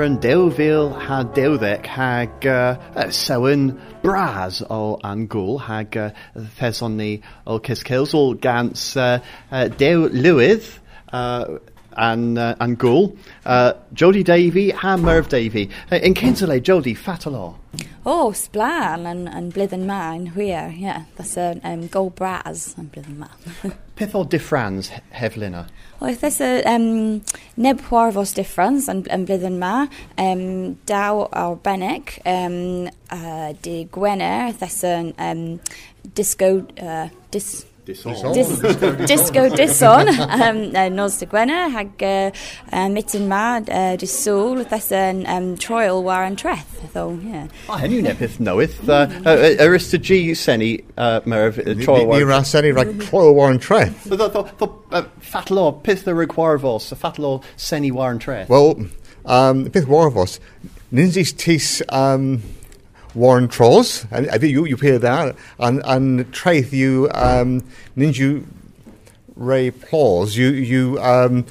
Perrin 0.00 0.16
Deuville 0.16 0.98
ha 0.98 1.24
Dewdec 1.24 1.84
hag 1.84 2.46
uh, 2.46 2.78
uh, 2.96 3.10
Sewen 3.10 3.78
Braz 4.02 4.62
o 4.70 4.98
Angul 5.04 5.60
hag 5.60 5.94
uh, 5.94 6.10
Thesonni 6.58 7.20
o 7.46 7.58
Kiskills 7.58 8.14
all 8.14 8.32
Gans 8.32 8.96
uh, 8.96 9.18
uh, 9.52 9.68
Dew 9.68 10.08
Lywydd 10.08 10.64
uh, 11.12 11.58
and 11.98 12.38
uh, 12.38 12.54
and 12.60 12.82
uh, 13.44 13.74
Jody 13.92 14.22
Davy 14.22 14.70
ha 14.70 14.96
Merv 14.96 15.28
Davy 15.28 15.68
uh, 15.92 15.96
in 15.96 16.14
Kinsale 16.14 16.60
Jody 16.60 16.94
Fatalo 16.94 17.56
O, 18.08 18.30
sblan 18.32 19.04
yn, 19.04 19.26
yn 19.28 19.50
blyddyn 19.52 19.82
ma, 19.84 19.98
yn 20.16 20.30
hwyr, 20.32 20.70
ie. 20.72 20.86
Yeah. 20.86 21.02
That's 21.18 21.36
a 21.36 21.52
um, 21.68 21.82
go 21.92 22.06
bras 22.08 22.70
yn 22.80 22.88
blyddyn 22.94 23.18
ma. 23.20 23.28
Peth 23.98 24.14
o 24.16 24.22
diffrans 24.24 24.88
heflyn 25.12 25.58
o? 25.58 25.66
Oedd 26.00 26.24
ys 26.24 26.38
um, 26.70 26.86
neb 27.60 27.82
hwarfos 27.90 28.32
diffrans 28.38 28.88
yn, 28.88 29.02
yn 29.12 29.26
blyddyn 29.28 29.58
ma. 29.60 29.74
Um, 30.16 30.78
daw 30.88 31.26
arbennig, 31.36 32.16
um, 32.24 32.88
uh, 33.12 33.50
di 33.60 33.82
Gwener, 33.92 34.48
oedd 34.48 34.64
ys 34.64 34.80
um, 34.88 35.44
disco, 36.16 36.54
uh, 36.80 37.04
dis, 37.36 37.52
Dis, 37.90 38.50
disco 39.06 39.48
dison 39.54 40.08
um, 40.08 40.74
uh, 40.74 40.88
nos 40.88 41.18
de 41.18 41.26
Gwener 41.26 41.70
hag 41.72 42.02
uh, 42.02 42.30
uh, 42.72 42.88
mitten 42.88 43.28
ma 43.28 43.58
uh, 43.58 43.96
di 43.96 44.06
sŵl 44.06 44.68
that's 44.68 44.92
an 44.92 45.26
um, 45.26 45.56
troil 45.56 46.02
war 46.02 46.24
an 46.24 46.36
treth 46.36 46.92
so 46.92 47.18
yeah 47.24 47.46
Ah, 47.68 47.78
hynny 47.78 48.02
ne 48.02 48.14
pith 48.14 48.38
nowydd 48.38 48.76
uh, 48.88 49.06
uh, 49.24 49.64
Arista 49.64 50.00
G 50.00 50.32
Senni 50.32 50.84
uh, 50.96 51.20
Merv 51.24 51.58
uh, 51.58 51.74
Troy 51.82 52.04
Ni 52.04 52.22
ra 52.22 52.42
seni 52.42 52.72
rhaid 52.72 52.96
troel 53.00 53.34
war 53.34 53.50
yn 53.52 53.58
treth. 53.62 54.06
Ddo, 54.10 54.28
ddo, 54.30 54.44
ddo, 54.58 54.68
uh, 54.92 55.02
fatlo, 55.20 55.66
pith 55.84 56.06
y 56.08 56.14
regwarfos, 56.14 56.90
y 56.92 56.98
fatlo 56.98 57.40
seni 57.56 57.90
war 57.94 58.12
yn 58.14 58.20
treth. 58.22 58.48
Wel, 58.50 58.86
um, 59.24 59.64
beth 59.72 59.88
war 59.88 60.10
fos, 60.10 60.38
tis 60.92 61.82
um, 61.88 62.42
Warren 63.14 63.48
Trolls, 63.48 64.06
and 64.10 64.28
I 64.30 64.38
think 64.38 64.52
you 64.52 64.64
you 64.66 64.76
hear 64.76 64.98
that, 64.98 65.36
and 65.58 65.82
and 65.84 66.32
Traith 66.32 66.72
you 66.72 67.08
um, 67.14 67.62
ninju 67.96 68.44
Ray 69.36 69.70
Plaws 69.70 70.36
you 70.36 70.48
you 70.48 70.98
um, 71.00 71.44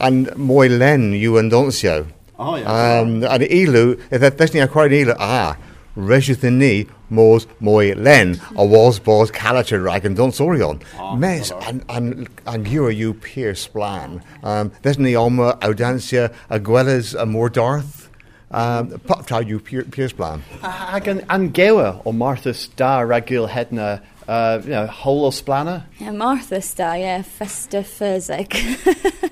and 0.00 0.36
Moy 0.36 0.68
Len 0.68 1.12
you 1.12 1.38
and 1.38 1.50
Doncio. 1.50 2.06
Oh, 2.38 2.54
yeah. 2.54 3.00
Um, 3.00 3.24
and 3.24 3.42
Elu, 3.42 4.00
if 4.12 4.20
that 4.20 4.36
doesn't 4.36 4.58
have 4.60 4.70
quite 4.70 4.92
Elu, 4.92 5.16
ah, 5.18 5.56
Regis 5.96 6.38
the 6.38 6.52
knee, 6.52 6.86
Mors 7.10 7.48
Moy 7.58 7.94
Len, 7.94 8.40
a 8.56 8.64
was 8.64 9.00
Bos 9.00 9.32
Calacher 9.32 9.82
Rag 9.82 10.04
and 10.04 10.16
Donsorion. 10.16 10.80
Mes 11.18 11.50
and 11.62 11.84
and 11.88 12.28
and 12.46 12.68
you 12.68 12.84
are 12.86 12.92
you 12.92 13.14
Pierce 13.14 13.66
Splan. 13.66 14.22
Um, 14.44 14.70
there's 14.82 14.98
ni 14.98 15.16
Alma 15.16 15.58
Audancia 15.60 16.32
Aguelas 16.48 17.20
a 17.20 17.26
more 17.26 17.48
Darth. 17.50 17.97
Um, 18.50 18.98
tra 19.26 19.42
yw 19.44 19.60
Piers 19.90 20.14
Blan. 20.14 20.42
Ac 20.62 21.06
an 21.06 21.20
angewa 21.28 22.00
o 22.06 22.12
Marthas 22.12 22.68
da 22.76 23.00
ragil 23.02 23.48
hedna 23.48 24.00
uh, 24.28 24.60
you 24.62 24.70
know, 24.70 24.86
whole 24.86 25.24
or 25.24 25.32
splana? 25.32 25.84
Yeah, 25.98 26.12
Martha 26.12 26.60
Star, 26.60 26.98
yeah, 26.98 27.22
Festa 27.22 27.82
Furzig. 27.82 28.54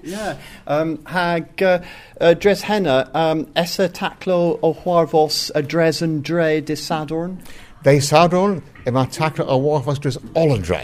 yeah, 0.03 0.37
um, 0.67 1.05
hag 1.05 1.63
uh, 1.63 1.83
uh, 2.21 2.35
dres 2.35 2.63
henna, 2.63 3.11
um, 3.15 3.47
esa 3.55 3.89
taclo 3.89 4.59
o 4.63 4.75
huarvos 4.75 5.51
a 5.55 5.63
dres 5.63 6.03
yn 6.03 6.23
dre 6.23 6.61
de 6.61 6.77
sadorn? 6.77 7.43
De 7.85 8.01
sadorn, 8.01 8.63
yma 8.87 9.05
e 9.05 9.13
taclo 9.13 9.47
o 9.47 9.61
huarvos 9.61 10.01
dres 10.01 10.19
ol 10.35 10.57
yn 10.57 10.65
dre. 10.65 10.83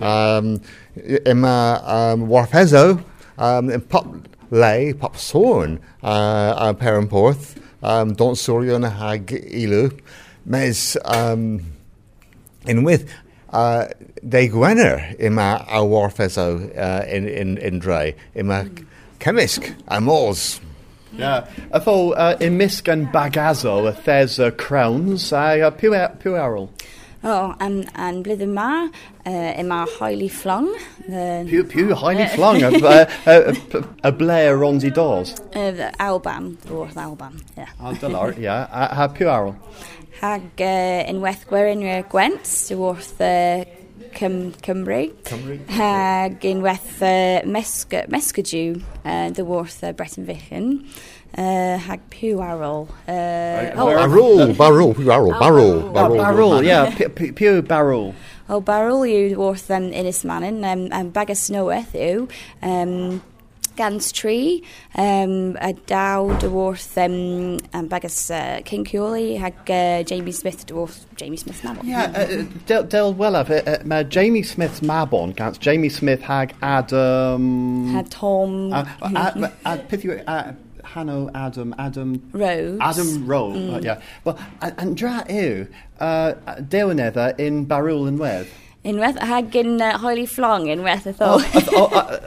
Um, 0.00 0.60
yma 1.04 1.56
e- 1.76 1.82
e 1.82 2.12
um, 2.14 2.28
warfezo, 2.30 3.02
um, 3.38 3.70
in 3.70 3.80
pop 3.80 4.06
lay 4.50 4.92
pop 4.92 5.16
sorn 5.16 5.80
uh, 6.02 6.06
uh, 6.06 6.72
Perranporth 6.74 7.58
um, 7.82 8.14
don't 8.14 8.36
sorion 8.36 8.90
hag 8.90 9.26
ilu 9.28 9.90
mes 10.44 10.96
um, 11.04 11.60
in 12.66 12.82
with 12.82 13.10
uh, 13.50 13.86
de 14.26 14.48
gwener 14.48 15.18
ima 15.20 15.64
a 15.68 15.78
warfezo 15.78 16.76
uh, 16.76 17.04
in 17.06 17.28
in 17.28 17.58
in 17.58 17.78
dre 17.78 18.14
ima 18.34 18.68
chemisk 19.20 19.74
a 19.88 20.00
mors. 20.00 20.60
Yeah. 21.16 21.46
Atho 21.72 22.12
uh, 22.16 22.36
imisg 22.38 22.92
an 22.92 23.06
bagazo 23.06 23.88
a 23.88 23.92
thes 23.92 24.40
uh, 24.40 24.50
crowns, 24.50 25.32
a 25.32 25.62
uh, 25.62 25.70
pu 25.70 25.90
pu 26.18 26.36
arol. 26.36 26.70
Oh 27.24 27.54
an 27.60 27.76
an 27.94 28.22
blwyddyn 28.24 28.52
ma 28.56 28.68
uh, 28.84 29.52
yma 29.62 29.80
hoili 29.96 30.28
flong 30.30 30.68
the 31.08 31.24
Pu 31.50 31.62
pu 31.72 31.94
highly 31.94 32.26
flung 32.36 32.62
a, 32.62 32.70
a, 32.70 33.34
a, 33.34 33.84
a 34.10 34.12
blair 34.12 34.56
ronzi 34.58 34.92
doors. 34.94 35.34
uh, 35.54 35.70
the 35.80 35.90
Alban 36.00 36.56
wrth 36.70 36.96
Alban 36.96 37.40
yeah 37.56 37.70
Ah, 37.80 37.92
dylar, 37.94 38.36
yeah. 38.38 38.68
A, 38.70 38.94
ha 38.94 39.08
pu 39.08 39.24
arol. 39.36 39.54
hag 40.20 40.60
uh, 40.60 41.00
unwaith 41.10 41.46
gwerin 41.50 41.82
i'r 41.82 42.04
gwent 42.12 42.44
dy 42.68 42.76
wrth 42.78 43.20
uh, 43.20 43.64
Cym 44.14 44.52
Cymru. 44.62 45.08
Cymru. 45.26 45.56
Hag 45.74 46.44
unwaith 46.46 47.00
uh, 47.02 47.40
mesga, 47.50 48.04
mesgadw 48.14 48.76
uh, 49.02 49.26
dy 49.34 49.42
wrth 49.42 49.80
uh, 49.82 49.90
Breton 49.92 50.26
Fichen. 50.28 50.68
Uh, 51.36 51.76
hag 51.78 52.00
piw 52.10 52.38
arol. 52.40 52.86
Uh, 53.08 53.72
oh, 53.74 53.90
Barrel, 53.90 54.54
barrel, 54.54 54.94
barrel, 54.94 55.32
barrel, 55.40 55.88
Oh, 55.88 55.92
barrel. 55.92 56.16
barrel, 56.16 56.62
yeah. 56.64 56.94
Pu- 56.94 57.08
pu- 57.08 57.32
Pu 57.32 57.62
barrel. 57.62 58.14
O 58.48 58.60
barrel 58.60 59.02
yw 59.08 59.34
wrth 59.36 59.70
um, 59.70 59.90
Ynys 59.90 60.24
Manin, 60.24 60.62
um, 60.64 60.88
um, 60.92 61.08
bag 61.10 61.30
o 61.30 61.34
snoweth 61.34 61.94
yw, 61.96 62.28
um, 62.62 63.22
gans 63.74 64.12
tri, 64.12 64.60
um, 64.94 65.56
a 65.58 65.72
daw 65.90 66.28
dy 66.38 66.46
wrth 66.46 66.92
um, 67.02 67.58
um, 67.72 67.88
bag 67.88 68.04
o 68.04 68.10
uh, 68.34 68.60
King 68.62 68.84
Cioli, 68.84 69.38
hag 69.40 69.54
uh, 69.70 70.04
Jamie 70.04 70.30
Smith 70.30 70.66
dy 70.66 70.74
wrth 70.76 71.06
Jamie 71.16 71.38
Smith 71.40 71.62
Mabon. 71.64 71.82
Yeah, 71.88 72.12
uh, 72.14 72.44
del, 72.66 72.84
del 72.84 73.14
welaf, 73.14 73.48
uh, 73.50 73.62
uh, 73.68 73.78
ma 73.84 74.02
Jamie 74.04 74.42
Smith's 74.44 74.80
mabon, 74.80 75.34
gans 75.34 75.58
Jamie 75.58 75.88
Smith 75.88 76.20
hag 76.22 76.54
Adam... 76.62 77.88
Had 77.88 78.10
Tom 78.10 78.72
Uh, 78.74 78.84
uh, 79.02 79.48
uh, 79.64 79.78
pith 79.88 80.04
yw, 80.04 80.22
uh, 80.28 80.52
Hanno 80.84 81.30
Adam, 81.34 81.74
Adam... 81.78 82.22
Rhodes. 82.32 82.78
Adam 82.80 83.26
Rowe, 83.26 83.52
uh, 83.52 83.80
yeah. 83.82 84.00
Well, 84.24 84.38
and, 84.60 84.74
and 84.78 84.96
dra 84.96 85.24
yw, 85.28 85.68
uh, 86.00 86.34
dewnedda 86.60 87.38
in 87.38 87.66
Barul 87.66 88.08
yn 88.08 88.18
Wedd. 88.18 88.46
Unwaith 88.84 89.16
hag 89.24 89.54
yn 89.56 89.78
uh, 89.80 89.94
hoili 90.02 90.26
flong 90.28 90.66
unwaith 90.68 91.06
y 91.08 91.12
tho. 91.16 91.38
uh, 91.40 92.18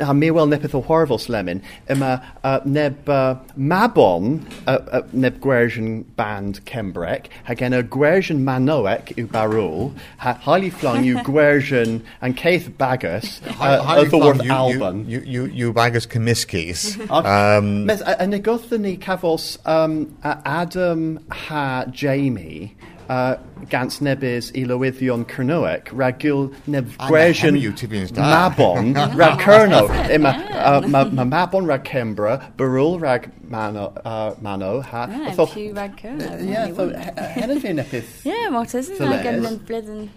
uh, 0.00 0.12
mi 0.16 0.30
wel 0.32 0.46
nepeth 0.48 0.72
o 0.72 0.80
hwarfos 0.86 1.26
lemon, 1.28 1.60
yma 1.92 2.14
uh, 2.42 2.54
neb 2.64 3.10
uh, 3.12 3.34
mabon, 3.60 4.38
uh, 4.64 4.78
uh, 4.96 5.02
neb 5.12 5.36
gwersian 5.44 6.06
band 6.16 6.62
Cembrec, 6.64 7.28
hag 7.44 7.60
en 7.66 7.76
y 7.76 7.82
gwersian 7.92 8.40
manoec 8.48 9.12
yw 9.20 9.26
barwl, 9.34 9.90
ha, 10.24 10.32
haili 10.46 10.72
flong 10.72 11.04
yw 11.04 11.20
gwersian 11.28 12.00
and 12.22 12.38
Keith 12.40 12.70
Bagus, 12.80 13.42
uh, 13.60 13.82
Highly 13.84 14.06
of 14.06 14.10
the 14.10 14.22
word 14.24 14.40
flung, 14.40 14.46
you- 14.48 14.80
Alban. 14.80 15.04
You, 15.10 15.20
bagus 15.20 15.54
you 15.60 15.72
baggers 15.76 16.06
comiskis. 16.06 16.86
Um, 17.26 17.86
Mes, 17.86 18.00
a, 18.00 18.16
a 18.22 18.26
negothyn 18.26 18.80
ni 18.80 18.96
cafos 18.96 19.58
um, 19.66 20.16
Adam 20.22 21.18
ha 21.30 21.84
Jamie 21.90 22.74
uh, 23.08 23.36
gans 23.70 24.00
nebys 24.00 24.50
i 24.54 24.64
lywyddion 24.66 25.24
Cernywec, 25.26 25.88
rag 25.92 26.18
gil 26.18 26.52
neb 26.66 26.88
A 26.98 27.08
gwersian 27.10 27.54
na 27.54 27.60
hemi 27.60 27.64
yw 27.68 27.74
tibians 27.78 28.12
da. 28.14 28.22
Mabon 28.22 28.92
rag 29.20 29.38
Cerno. 29.40 29.82
Ima, 30.12 30.32
uh, 30.52 30.80
ma, 30.88 31.04
ma 31.04 31.24
Mabon 31.24 31.66
rag 31.68 31.84
Cembra, 31.84 32.38
Barul 32.56 33.00
rag 33.00 33.30
Mano, 33.48 33.92
uh, 34.04 34.34
Mano 34.42 34.80
ha. 34.80 35.06
Ah, 35.08 35.32
Tho- 35.36 35.46
piw 35.46 35.74
rag 35.76 35.96
cyrno. 36.00 36.30
Yeah, 36.42 36.66
so 36.74 36.88
hynny 36.90 37.60
fi 37.62 37.68
nepeth. 37.78 38.24
Yeah, 38.26 38.48
mort 38.50 38.68
ysyn. 38.74 38.98
Dy 38.98 39.06
Hag 39.12 39.26
yn 39.30 39.42
les. 39.42 39.52
yn 39.52 39.58
blwyddyn 39.68 40.08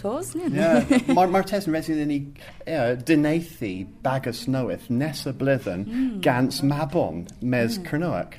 tos. 0.00 0.34
Yeah, 0.34 0.84
Mar 1.16 1.28
Martes 1.28 1.66
yn 1.68 1.74
resi 1.76 1.96
ni 2.08 2.18
uh, 2.66 2.94
dyneithi 2.96 3.74
bagus 4.02 4.46
noeth 4.48 4.88
nes 4.90 5.26
y 5.28 5.32
blydden 5.36 5.84
gans 6.24 6.62
Mabon 6.64 7.26
mes 7.42 7.76
Cernywec. 7.84 8.38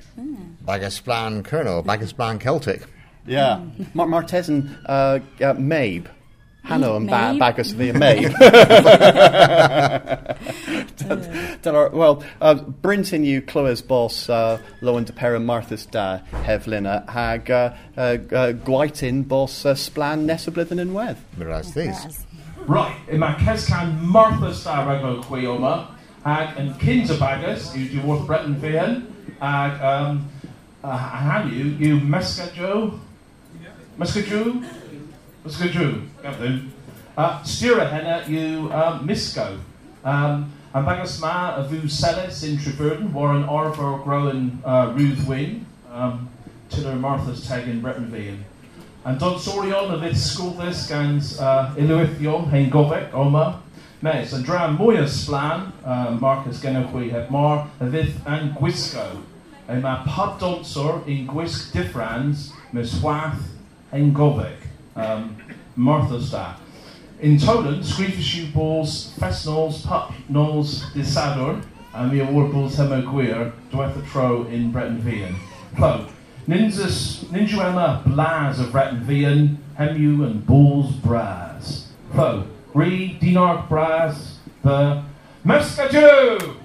baggers 0.66 0.98
Splan 1.02 1.44
Colonel, 1.44 1.82
baggers 1.84 2.10
Splan 2.14 2.40
Celtic. 2.40 2.84
Yeah. 3.30 3.62
Mar 3.94 4.08
Martesan 4.08 4.76
uh, 4.86 5.20
uh, 5.40 5.54
Mabe 5.54 6.08
Hanno 6.64 6.96
and 6.98 7.08
ba- 7.08 7.38
Bagus 7.40 7.72
via 7.72 7.94
Maeve. 7.94 8.34
Dyna- 11.64 11.90
Wel, 11.94 12.24
uh, 12.42 12.56
Brinton 12.56 13.24
yw 13.24 13.42
clywes 13.48 13.82
bos 13.86 14.30
uh, 14.30 14.58
Lowen 14.82 15.06
de 15.06 15.14
Pera 15.14 15.40
Marthas 15.40 15.86
da 15.90 16.20
heflina 16.46 17.08
hag 17.10 17.50
uh, 17.50 17.74
uh, 17.98 18.02
uh, 18.02 18.52
gwaitin 18.68 19.24
bos 19.28 19.66
uh, 19.66 19.74
splan 19.74 20.26
nes 20.28 20.46
y 20.48 20.52
blwyddyn 20.54 20.84
yn 20.84 20.94
wedd. 20.94 21.18
Miraz 21.38 21.74
these. 21.74 22.04
Ras. 22.06 22.26
Right, 22.68 22.98
in 23.08 23.20
my 23.20 23.34
Cescan 23.46 23.96
Martha 24.02 24.54
Star 24.54 24.86
ragor 24.86 25.24
chwi 25.26 25.46
o 25.50 25.56
yma, 25.58 25.76
ag 26.26 26.58
yn 26.60 26.74
cynt 26.84 27.10
y 27.10 27.18
bagus 27.22 27.72
yw 27.78 27.88
Dwarth 27.96 28.28
Breton 28.28 28.60
fi 28.62 28.76
hyn, 28.76 29.00
ag 29.42 29.80
um, 29.94 30.20
uh, 30.84 30.98
han 30.98 31.50
yw, 31.50 31.72
yw 31.88 32.02
Mesca 32.04 32.52
Joe, 32.54 32.92
Mesca 34.00 34.22
Drew, 34.22 34.64
Mesca 35.44 35.68
Drew, 35.68 36.04
gafdyn. 36.24 36.70
Uh, 37.18 37.44
henna 37.44 38.22
yw 38.32 38.72
um, 38.72 39.06
Misco. 39.06 39.60
Um, 40.06 40.46
Yn 40.70 40.86
bagus 40.86 41.18
ma 41.20 41.58
fw 41.68 41.90
Celis 41.92 42.44
in 42.48 42.56
Treburden, 42.62 43.10
war 43.12 43.34
yn 43.36 43.44
orfo 43.44 43.98
groen 44.06 44.62
uh, 44.64 44.94
Ruth 44.96 45.28
Wyn, 45.28 45.66
um, 45.92 46.30
Tiller 46.70 46.96
Martha's 46.96 47.44
tag 47.46 47.68
in 47.68 47.82
Breton 47.82 48.08
fi 48.14 48.38
Yn 49.04 49.20
dod 49.20 49.44
sorion 49.44 49.92
y 49.98 50.00
fydd 50.06 50.18
sgwlddus 50.24 50.88
gan 50.88 51.20
uh, 51.44 51.76
ilwythion 51.76 52.48
hein 52.56 52.72
gofec 52.72 53.12
o 53.12 53.28
yma. 53.28 53.46
Mes, 54.00 54.32
yn 54.32 54.48
dra 54.48 54.70
mwy 54.72 55.04
o 55.04 55.08
sblan, 55.12 55.74
uh, 55.84 56.16
Marcus 56.24 56.64
heb 56.64 57.36
mar, 57.36 57.68
y 57.84 57.92
fydd 57.92 58.16
yn 58.32 58.54
gwisgo. 58.56 59.10
Ei 59.68 59.84
mae 59.84 60.06
donsor 60.40 61.04
in 61.04 61.28
gwisg 61.28 61.74
diffrans, 61.76 62.54
mes 62.72 62.96
wath 63.04 63.59
hein 63.92 64.14
gofec. 64.14 64.58
Um, 64.96 65.36
da. 66.32 66.56
In 67.20 67.38
Toland, 67.38 67.84
Screefish 67.84 68.54
balls, 68.54 69.14
Fesnals, 69.20 69.86
Pup 69.86 70.14
Knolls, 70.30 70.86
Disador, 70.94 71.62
and 71.94 72.12
the 72.12 72.22
award 72.22 72.52
Hemo 72.52 73.04
Gwir, 73.04 73.52
Dwetha 73.72 74.10
Tro 74.10 74.46
in 74.46 74.72
Breton 74.72 75.02
Vian. 75.02 75.36
Plo, 75.76 76.10
Ninjas, 76.48 77.26
Ninja 77.26 77.66
Emma 77.66 78.02
Blaz 78.06 78.60
of 78.60 78.72
Breton 78.72 79.02
Vian, 79.02 79.58
Hemu 79.78 80.26
and 80.26 80.46
Balls 80.46 80.94
Braz. 80.94 81.88
Plo, 82.14 82.48
Re, 82.74 83.18
Dinark 83.20 83.68
Braz, 83.68 84.36
the 84.64 85.04
Mescajou! 85.46 86.56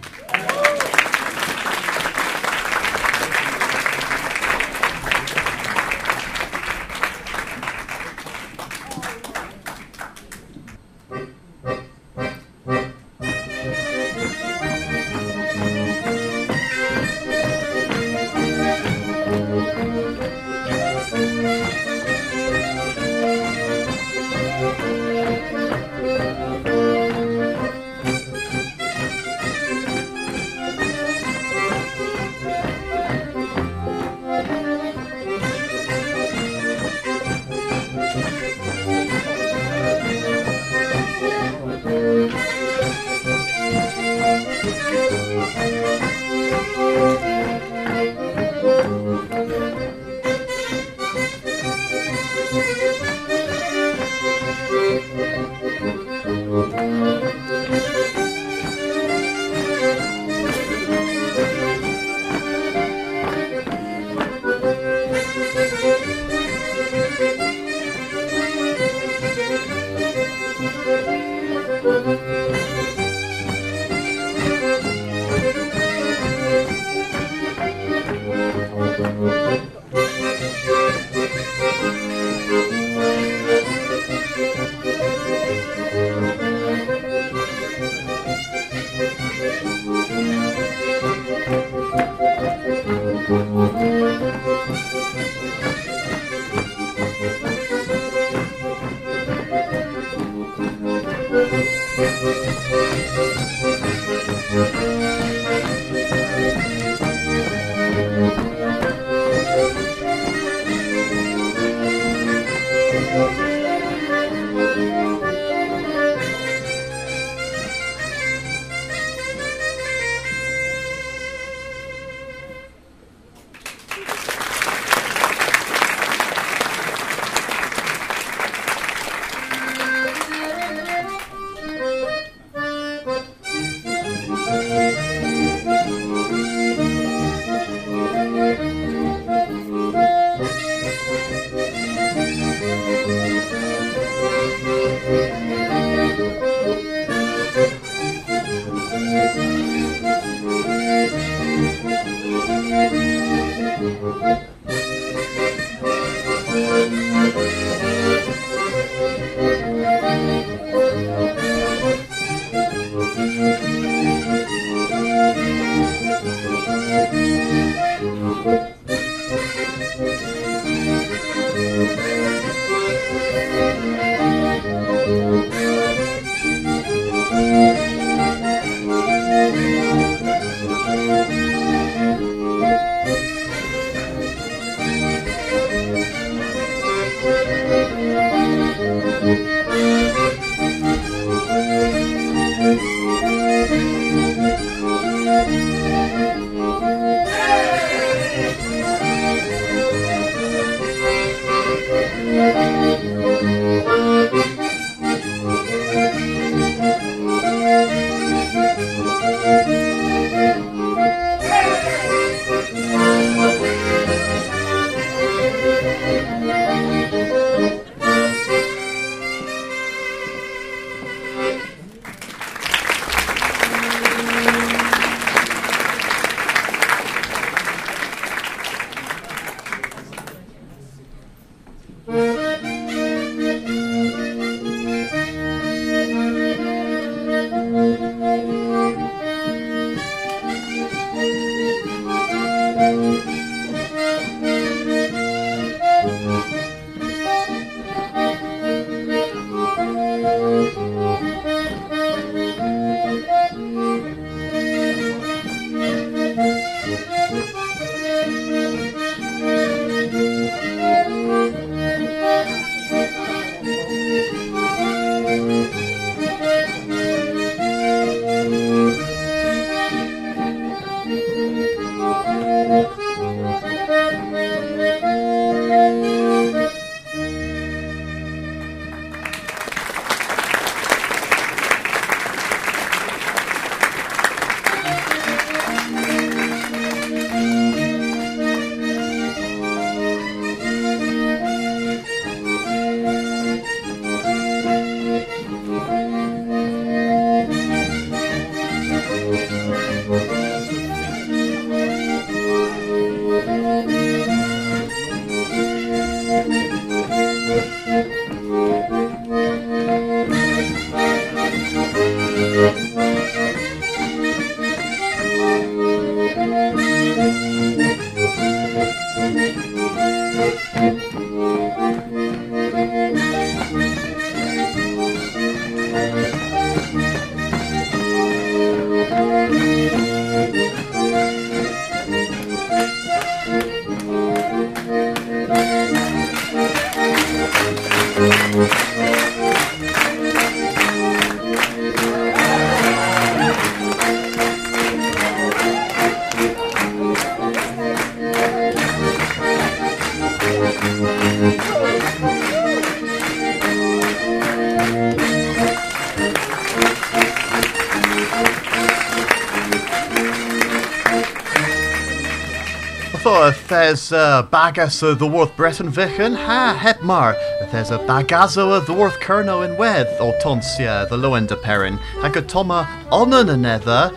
There's 363.94 364.10
a 364.10 364.48
bagas 364.50 365.00
o 365.04 365.14
ddwrth 365.14 365.54
Breton 365.54 365.88
Vichen, 365.88 366.34
ha, 366.34 366.74
het 366.74 367.00
mar. 367.04 367.36
There's 367.70 367.92
a 367.92 367.98
bagazo 367.98 368.66
o 368.74 368.80
ddwrth 368.80 369.20
Cerno 369.22 369.62
in 369.64 369.76
wedd 369.78 370.10
o 370.18 370.32
tonsia, 370.42 371.08
the 371.08 371.16
low 371.16 371.34
end 371.34 371.52
of 371.52 371.62
perin. 371.62 372.00
Ac 372.24 372.34
a 372.34 372.42
toma 372.42 372.88
onan 373.12 373.54
yn 373.54 373.64
edda, 373.64 374.10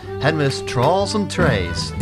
trawls 0.66 1.14
and 1.14 1.30
trays. 1.30 1.92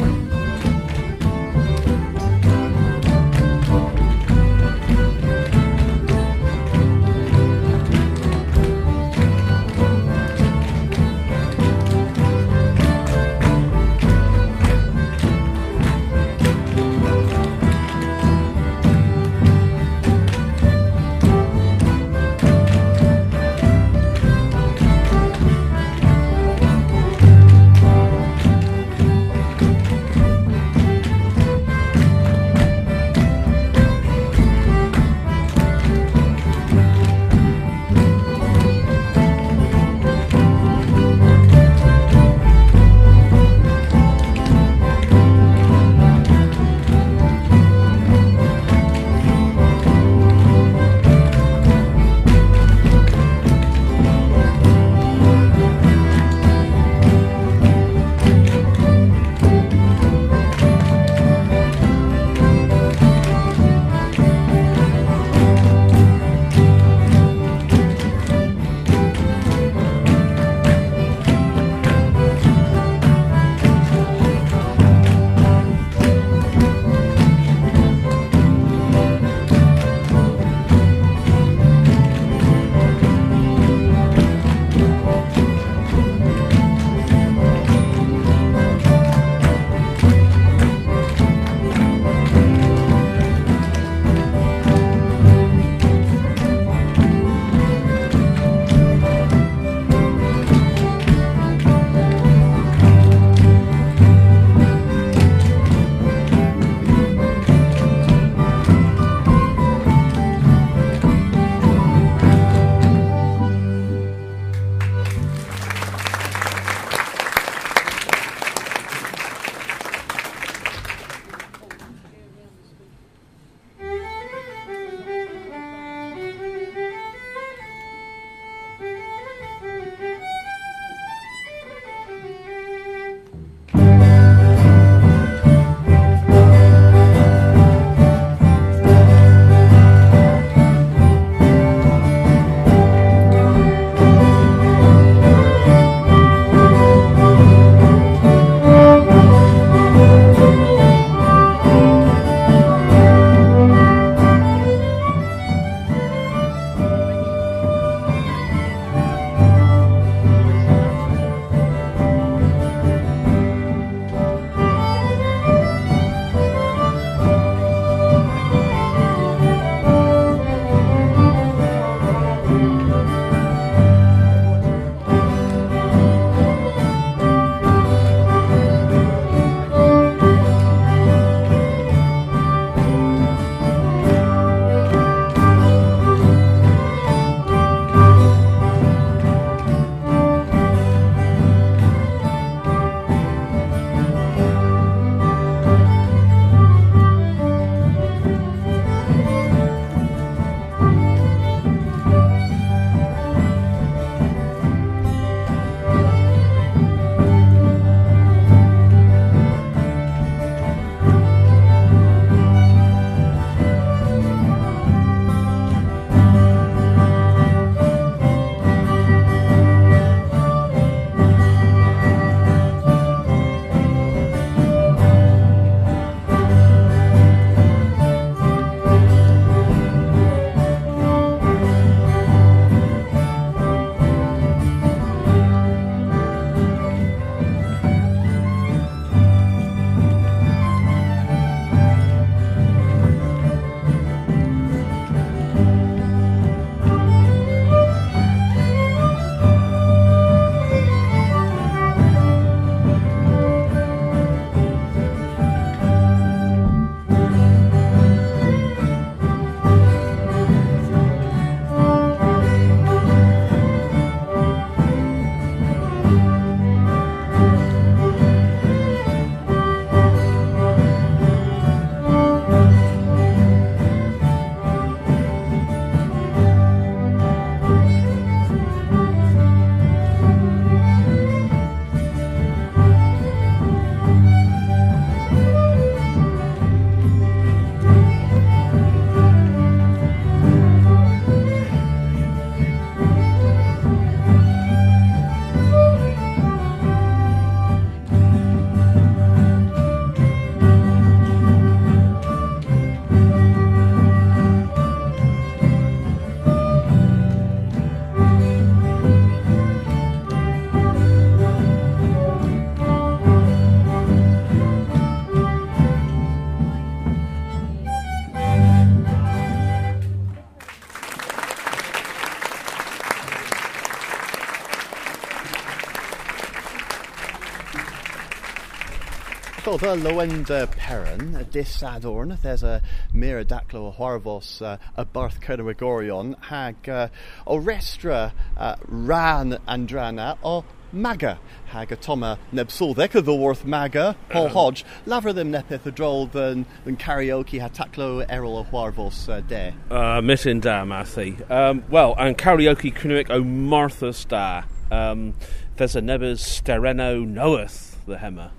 The 329.76 329.94
Loenda 329.94 330.70
Perrin, 330.70 331.36
a 331.36 331.44
dis 331.44 331.82
adorn, 331.82 332.38
there's 332.40 332.62
a 332.62 332.80
mira 333.12 333.44
daclo 333.44 333.94
harvos 333.94 334.62
uh, 334.62 334.78
a 334.96 335.04
barth 335.04 335.40
cernawigorion, 335.40 336.34
hag 336.44 336.88
uh, 336.88 337.08
o 337.46 337.60
restra 337.60 338.32
uh, 338.56 338.76
ran 338.88 339.58
andrana 339.68 340.38
o 340.42 340.64
maga, 340.92 341.38
hag 341.66 341.92
a 341.92 341.96
toma 341.96 342.38
nebsul 342.54 342.94
deca 342.94 343.22
the 343.22 343.34
worth 343.34 343.66
maga, 343.66 344.16
Paul 344.30 344.48
Hodge, 344.48 344.84
laver 345.04 345.34
them 345.34 345.52
nepith 345.52 345.84
a 345.84 345.90
droll 345.90 346.26
than, 346.26 346.64
than 346.84 346.96
karaoke 346.96 347.60
ha 347.60 347.68
taclo 347.68 348.24
errol 348.30 348.56
o 348.56 348.64
harvos 348.64 349.28
uh, 349.28 349.42
de. 349.42 349.74
Uh, 349.90 350.22
Mitten 350.22 350.60
da, 350.60 350.86
Matthew. 350.86 351.36
Um, 351.50 351.84
well, 351.90 352.14
and 352.18 352.38
karaoke 352.38 352.94
cnuic 352.94 353.28
o 353.28 353.44
Martha 353.44 354.14
Star. 354.14 354.64
Um, 354.90 355.34
there's 355.76 355.96
a 355.96 356.00
nebers 356.00 356.42
stereno 356.42 357.26
knoweth 357.26 358.06
the 358.06 358.16
hemmer. 358.16 358.52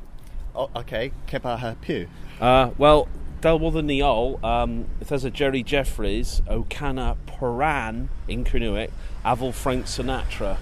Oh, 0.58 0.72
okay, 0.76 1.12
kepa 1.28 1.80
pew. 1.82 2.08
Uh, 2.42 2.72
well, 2.80 3.08
Del 3.42 3.60
the 3.60 3.82
Neol, 3.82 4.44
um, 4.44 4.88
there's 5.00 5.24
a 5.24 5.30
Jerry 5.30 5.62
Jeffries, 5.62 6.42
O'Cana 6.50 7.16
Paran 7.28 8.10
in 8.28 8.44
Cnuic, 8.44 8.90
Aval 9.24 9.54
Frank 9.54 9.86
Sinatra. 9.86 10.58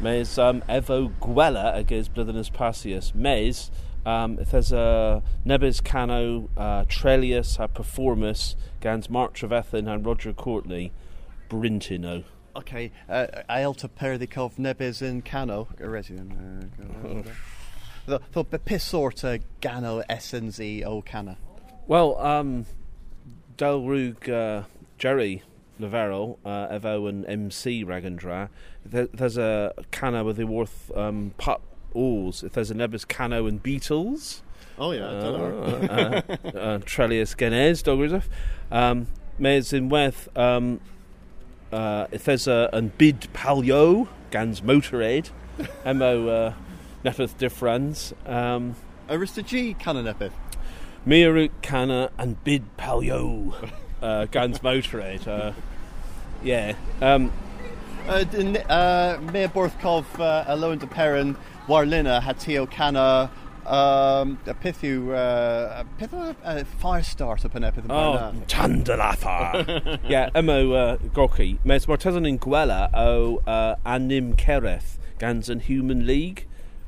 Mes 0.00 0.36
um, 0.36 0.62
Evo 0.62 1.12
Gwella 1.20 1.76
against 1.76 2.12
Blithenus 2.12 2.52
Passius. 2.52 3.14
Mes, 3.14 3.70
um, 4.04 4.34
there's 4.34 4.72
a 4.72 5.22
Nebes 5.44 5.80
Cano, 5.80 6.50
uh, 6.56 6.84
Trellius, 6.86 7.60
a 7.60 7.68
Performus, 7.68 8.56
Gans 8.80 9.08
Mark 9.08 9.36
Trevethan 9.36 9.88
and 9.88 10.04
Roger 10.04 10.32
Courtney, 10.32 10.90
Brintino. 11.48 12.24
Okay, 12.56 12.90
uh, 13.08 13.26
Aelta 13.48 13.88
Perdikov 13.88 14.58
Nebes 14.58 15.02
in 15.02 15.22
Cano. 15.22 15.68
Resident. 18.06 18.32
The 18.32 18.44
the 18.44 18.58
pissorta 18.58 19.42
Gano 19.60 20.02
SNZ 20.08 20.84
O 20.84 21.02
Cana. 21.02 21.38
Well, 21.86 22.18
um, 22.18 22.66
Delrug 23.56 24.28
uh, 24.28 24.64
Jerry 24.98 25.42
Lavero, 25.80 26.38
uh, 26.44 26.68
Evo 26.68 27.08
and 27.08 27.26
MC 27.26 27.84
Ragandra, 27.84 28.48
there, 28.84 29.06
there's 29.06 29.38
a 29.38 29.72
cano 29.90 30.24
with 30.24 30.36
the 30.36 30.46
worth 30.46 30.90
um, 30.96 31.34
pup 31.38 31.62
oars. 31.92 32.42
If 32.42 32.52
there's 32.52 32.70
a 32.70 32.74
Nebus 32.74 33.04
Cano 33.04 33.46
and 33.46 33.62
Beatles. 33.62 34.42
Oh, 34.78 34.92
yeah, 34.92 35.04
uh, 35.04 35.08
uh, 35.08 36.48
uh, 36.58 36.78
Trellius 36.80 37.34
Genez, 37.36 37.82
Dogrizov. 37.82 38.24
Um, 38.70 39.06
Mes 39.38 39.72
in 39.72 39.88
Weth, 39.88 40.28
um, 40.36 40.80
uh, 41.72 42.06
if 42.10 42.24
there's 42.24 42.46
a 42.46 42.68
an 42.72 42.92
bid 42.98 43.28
palio, 43.32 44.08
Gans 44.30 44.60
Motorade, 44.60 45.30
Emo 45.86 46.28
uh, 46.28 46.54
Nepeth 47.06 47.38
Diffrans. 47.38 48.12
Um, 48.28 48.74
Arista 49.08 49.44
G 49.44 49.74
Cana 49.74 50.02
Nepeth. 50.02 50.32
Miru 51.04 51.48
Cana 51.62 52.10
and 52.18 52.42
bid 52.42 52.76
palio, 52.76 53.54
uh, 54.02 54.24
Gans 54.26 54.58
Motorade. 54.58 55.26
Uh, 55.28 55.52
yeah. 56.42 56.74
Um, 57.00 57.32
Uh, 58.08 58.24
uh, 58.68 59.18
Mayor 59.32 59.48
Borthkov, 59.48 60.04
uh, 60.20 60.76
to 60.76 60.86
Perrin, 60.86 61.36
Warlina, 61.66 62.22
Hatio 62.22 62.70
Cana, 62.70 63.28
um, 63.66 64.38
a 64.46 64.54
Pithu, 64.54 65.10
uh, 65.12 65.82
a 65.82 66.00
Pithu, 66.00 66.36
uh, 66.44 66.64
fire 66.78 67.02
start 67.02 67.44
up 67.44 67.56
in 67.56 67.64
Epith. 67.64 67.84
Oh, 67.90 68.32
Tandalafa. 68.46 69.98
yeah, 70.08 70.30
emo 70.36 70.72
uh, 70.72 70.96
Gorky. 71.14 71.58
Mes 71.64 71.84
Martezan 71.86 72.28
in 72.28 72.38
Gwella 72.38 72.90
o 72.94 73.42
uh, 73.44 73.74
Anim 73.84 74.36
Kereth 74.36 74.98
gans 75.18 75.48
an 75.48 75.58
Human 75.58 76.06
League. 76.06 76.46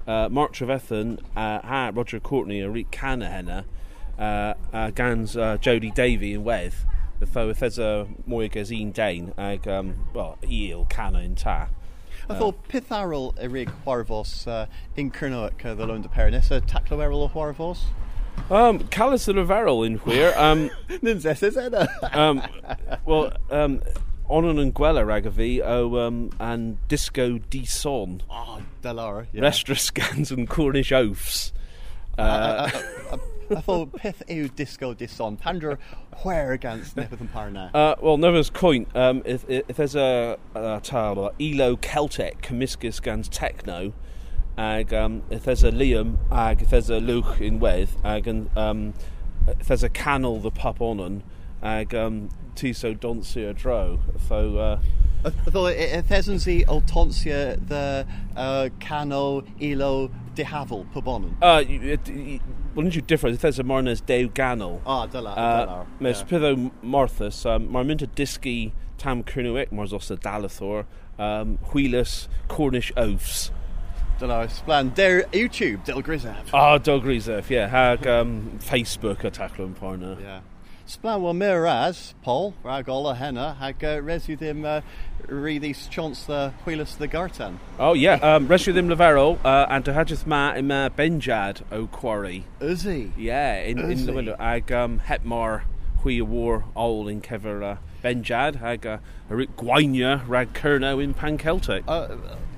Uh, 0.09 0.29
Mark 0.31 0.55
Trevethan, 0.55 1.21
uh, 1.37 1.61
ha 1.61 1.93
Roger 1.95 2.19
Courtney, 2.19 2.61
a 2.61 2.71
Rick 2.71 2.91
Canahenna, 2.91 3.67
uh, 4.19 4.55
uh, 4.73 4.91
gans 4.91 5.37
uh, 5.37 5.59
Jodie 5.59 5.95
Davy 5.95 6.33
in 6.33 6.45
Weth. 6.45 6.87
Tho 7.21 7.51
if 7.51 7.59
there's 7.59 7.79
a 7.79 8.07
mwy 8.27 8.51
gazine 8.51 8.93
Dane, 8.93 9.35
ag, 9.37 9.69
um, 9.69 10.07
well, 10.15 10.39
eel 10.49 10.87
cana 10.89 11.21
in 11.21 11.35
ta. 11.35 11.69
I 12.31 12.35
thought 12.35 12.69
Pitharol 12.69 13.35
Erig 13.39 13.71
Huarvos 13.85 14.47
uh, 14.47 14.67
in 14.97 15.11
Kernoic, 15.11 15.65
uh, 15.65 15.75
the 15.75 15.87
Lone 15.87 16.03
de 16.03 16.09
Perrin, 16.09 16.35
is 16.35 16.51
a 16.51 16.61
Taclo 16.61 17.03
Errol 17.03 17.25
of 17.25 17.33
Huarvos? 17.33 17.85
Um, 18.51 18.81
Callis 18.89 19.27
the 19.27 19.33
Laverel 19.33 19.87
in 19.87 19.97
Where. 19.99 20.39
Um, 20.39 20.71
Ninzes 20.89 21.43
is 21.43 21.57
it? 21.57 21.75
um, 22.15 22.43
well, 23.05 23.33
um, 23.51 23.83
Onan 24.29 24.59
and 24.59 24.74
Gwella 24.74 25.05
Ragavi, 25.05 25.62
oh, 25.64 25.99
um, 25.99 26.31
and 26.39 26.76
Disco 26.89 27.39
D 27.39 27.64
Son. 27.64 28.22
Oh, 28.31 28.62
Delara, 28.83 29.26
yeah. 29.33 29.43
Restra 29.43 29.79
scans 29.79 30.31
and 30.31 30.49
Cornish 30.49 30.93
oaths. 30.93 31.53
Uh, 32.18 32.68
I, 32.72 33.14
I, 33.14 33.18
I 33.57 33.61
thought 33.61 33.95
Pith 33.95 34.22
Ew 34.29 34.49
Disco 34.49 34.93
Dison, 34.93 35.37
Pandra 35.37 35.79
where 36.22 36.53
against 36.53 36.97
Nepeth 36.97 37.20
and 37.20 37.33
Parna. 37.33 37.70
Uh, 37.72 37.95
well, 38.01 38.16
Never's 38.16 38.51
Coin, 38.51 38.87
um, 38.95 39.22
if, 39.24 39.45
if 39.49 39.76
there's 39.76 39.95
a, 39.95 40.37
a 40.55 40.81
tile, 40.83 41.18
or 41.18 41.33
Elo 41.41 41.76
Celtic, 41.76 42.43
Comiscus 42.43 43.01
Gans 43.01 43.29
Techno, 43.29 43.93
ag, 44.57 44.93
um, 44.93 45.22
if 45.31 45.45
there's 45.45 45.64
a 45.64 45.70
Liam, 45.70 46.16
ag, 46.31 46.62
if 46.62 46.70
there's 46.70 46.91
a 46.91 46.99
Luke 46.99 47.41
in 47.41 47.61
Weth, 47.61 47.97
ag, 48.05 48.26
and, 48.26 48.51
um, 48.57 48.95
if 49.47 49.68
there's 49.68 49.85
a 49.85 49.89
Canal 49.89 50.41
the 50.41 50.51
Pup 50.51 50.81
Onan, 50.81 51.22
ag, 51.63 51.95
um, 51.95 52.29
Tiso 52.55 52.97
Doncia 52.99 53.55
Dro. 53.57 54.01
So, 54.29 54.57
uh, 54.59 54.79
I 55.25 55.31
thought 55.31 55.73
if 55.73 56.09
there's 56.09 56.45
the 56.45 56.65
Altonsia, 56.67 57.59
the 57.69 58.07
uh, 58.37 58.69
Cano, 58.81 59.43
ilo 59.61 60.11
De 60.35 60.45
Havel, 60.45 60.87
Pubonan. 60.95 61.35
uh, 61.43 61.59
you- 61.67 61.81
it, 61.83 62.09
you, 62.09 62.41
wouldn't 62.75 62.95
you 62.95 63.03
differ? 63.03 63.27
If 63.27 63.41
there's 63.41 63.59
a 63.59 63.65
Marnes 63.65 64.01
Deu 64.01 64.31
Ganol, 64.31 64.81
Ah, 64.87 65.07
Delar, 65.09 65.35
Uh, 65.37 65.67
Delar. 65.67 65.87
Mes 66.01 66.23
Pitho 66.23 66.71
Marthas, 66.85 67.45
um, 67.45 67.69
Marminta 67.69 68.07
Diski 68.07 68.71
Tam 68.97 69.25
Kernuic, 69.25 69.71
Marzosa 69.73 70.17
Dalathor, 70.21 70.85
um, 71.19 71.59
Cornish 72.49 72.93
Oaths. 72.97 73.51
Delar, 74.21 74.49
Splan. 74.49 74.95
There, 74.95 75.23
YouTube, 75.33 75.85
Del 75.85 76.03
Grizav. 76.03 76.37
Ah, 76.53 76.79
Dog 76.79 77.05
Reserve, 77.05 77.51
yeah, 77.51 77.67
hag 77.69 78.07
um, 78.07 78.59
Facebook 78.63 79.25
a 79.25 79.31
tackle 79.31 79.65
and 79.65 79.77
partner. 79.77 80.17
Yeah. 80.21 80.41
Well 81.03 81.34
Miraz, 81.34 82.14
Paul, 82.22 82.55
Ragola 82.64 83.14
Henna, 83.14 83.55
hag 83.55 83.84
uh, 83.84 83.99
resu 83.99 84.39
them 84.39 84.64
uh, 84.64 84.80
re 85.26 85.59
chance 85.74 86.24
the 86.24 86.55
Wheelus 86.64 86.97
the 86.97 87.07
Gartan. 87.07 87.59
Oh, 87.78 87.93
yeah, 87.93 88.14
um, 88.14 88.49
them 88.49 88.89
Lavero, 88.89 89.39
uh, 89.45 89.66
and 89.68 89.84
to 89.84 89.93
Hajith 89.93 90.24
Ma 90.26 90.55
in 90.55 90.70
uh, 90.70 90.89
Benjad 90.89 91.61
O 91.70 91.86
Quarry. 91.89 92.47
Is 92.61 92.84
he? 92.84 93.12
Yeah, 93.18 93.61
in, 93.61 93.78
in 93.78 94.07
the 94.07 94.12
he? 94.12 94.16
window. 94.16 94.36
Ag 94.41 94.72
um, 94.72 95.01
Hetmar 95.01 95.64
Hui 95.99 96.22
War 96.22 96.64
All 96.74 97.07
in 97.07 97.20
Kever 97.20 97.62
uh, 97.62 97.76
Benjad, 98.03 98.57
hag 98.57 98.86
uh, 98.86 98.99
Gwainia 99.30 100.26
Rag 100.26 100.55
Kerno 100.55 101.05
in 101.05 101.12
Pan 101.12 101.36
Celtic. 101.36 101.84
Uh, 101.86 102.16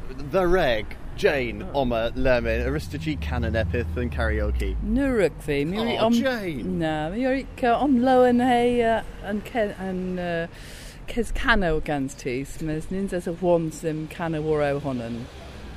the 0.09 0.47
Reg, 0.47 0.97
Jane, 1.21 1.69
Oma, 1.75 2.13
Lemon, 2.15 2.63
Aristogy, 2.63 3.15
Canon 3.21 3.53
Epith, 3.53 3.95
and 3.95 4.11
Karaoke. 4.11 4.75
Nuruk 4.83 5.43
fi. 5.43 5.67
Mi 5.67 5.79
ori 5.79 5.99
Oh, 5.99 6.07
om... 6.07 6.15
Jane. 6.15 6.79
Na, 6.79 7.11
mi 7.11 7.27
ori 7.27 7.47
ca 7.59 7.75
om 7.79 8.01
loan 8.03 8.41
hei 8.41 8.83
uh, 8.83 9.03
an 9.23 9.43
ce... 9.43 9.75
an... 9.79 10.19
Uh, 10.19 10.47
cano 11.35 11.81
gans 11.81 12.15
tis, 12.15 12.63
mes 12.63 12.91
nins 12.91 13.13
as 13.13 13.27
a 13.27 13.33
wons 13.33 13.83
ddim 13.83 14.09
cano 14.09 14.41
war 14.41 14.63
honan. 14.81 15.27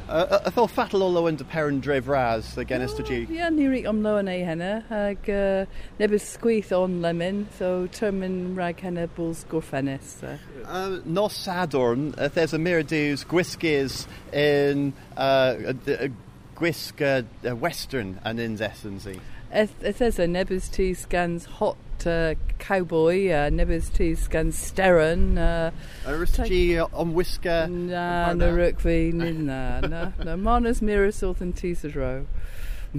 Uh, 0.09 0.39
I 0.45 0.49
thought 0.49 0.69
Fatal 0.69 1.01
Olo 1.01 1.27
and 1.27 1.47
Perrin 1.49 1.81
Drev 1.81 2.07
Raz, 2.07 2.57
again, 2.57 2.81
Aristogy. 2.81 3.29
Ia, 3.29 3.49
ni 3.49 3.67
ri 3.67 3.85
om 3.85 4.03
loan 4.03 4.27
ei 4.27 4.41
hynna, 4.41 4.83
uh, 4.91 5.65
nebys 5.99 6.25
sgwyth 6.37 6.71
on 6.77 7.01
lemon, 7.01 7.47
so 7.57 7.87
termyn 7.87 8.55
rag 8.55 8.77
hynna 8.77 9.07
bwls 9.15 9.45
gorffenus. 9.45 10.21
Uh. 10.23 10.37
Uh, 10.67 10.99
Nos 11.05 11.33
Sadorn, 11.33 12.13
if 12.19 12.33
there's 12.33 12.53
a 12.53 12.57
Miradews, 12.57 13.25
Gwiskis 13.25 14.05
in 14.33 14.93
uh, 15.15 15.19
uh, 15.19 16.07
Gwisk 16.55 17.01
uh, 17.01 17.49
uh, 17.49 17.55
Western 17.55 18.19
and 18.23 18.39
in 18.39 18.57
Zessenzy. 18.57 19.19
It 19.51 19.97
says 19.97 20.17
a 20.19 20.25
nebys 20.25 20.71
tis 20.71 20.99
scans 20.99 21.45
hot 21.45 21.77
uh, 22.07 22.35
cowboy, 22.59 23.29
uh, 23.29 23.49
nebys 23.49 23.91
tis 23.93 24.19
scans 24.19 24.55
steron, 24.57 25.37
uh, 25.37 25.71
Aristogy 26.07 26.79
on 26.79 27.13
Whisker. 27.13 27.67
na, 27.67 28.33
na 28.33 28.45
rwc 28.45 28.79
fi, 28.79 29.11
ni 29.11 29.31
na, 29.31 29.79
na, 29.81 30.11
na, 30.23 30.35
manas 30.35 30.81
miras 30.81 31.21
wrth 31.23 31.41
yn 31.41 31.53
tis 31.53 31.83
y 31.83 31.91
dro. 31.91 32.25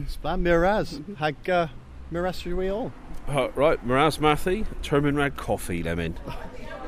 Splan 0.08 0.42
Miraz, 0.42 1.00
Hag 1.18 1.48
uh, 1.48 1.68
Miraz 2.10 2.44
we 2.44 2.68
all. 2.68 2.92
Uh, 3.28 3.48
right, 3.54 3.84
Miraz 3.86 4.18
Mathy, 4.18 4.66
Termin 4.82 5.16
Rag 5.16 5.36
Coffee 5.36 5.82
Lemon. 5.82 6.18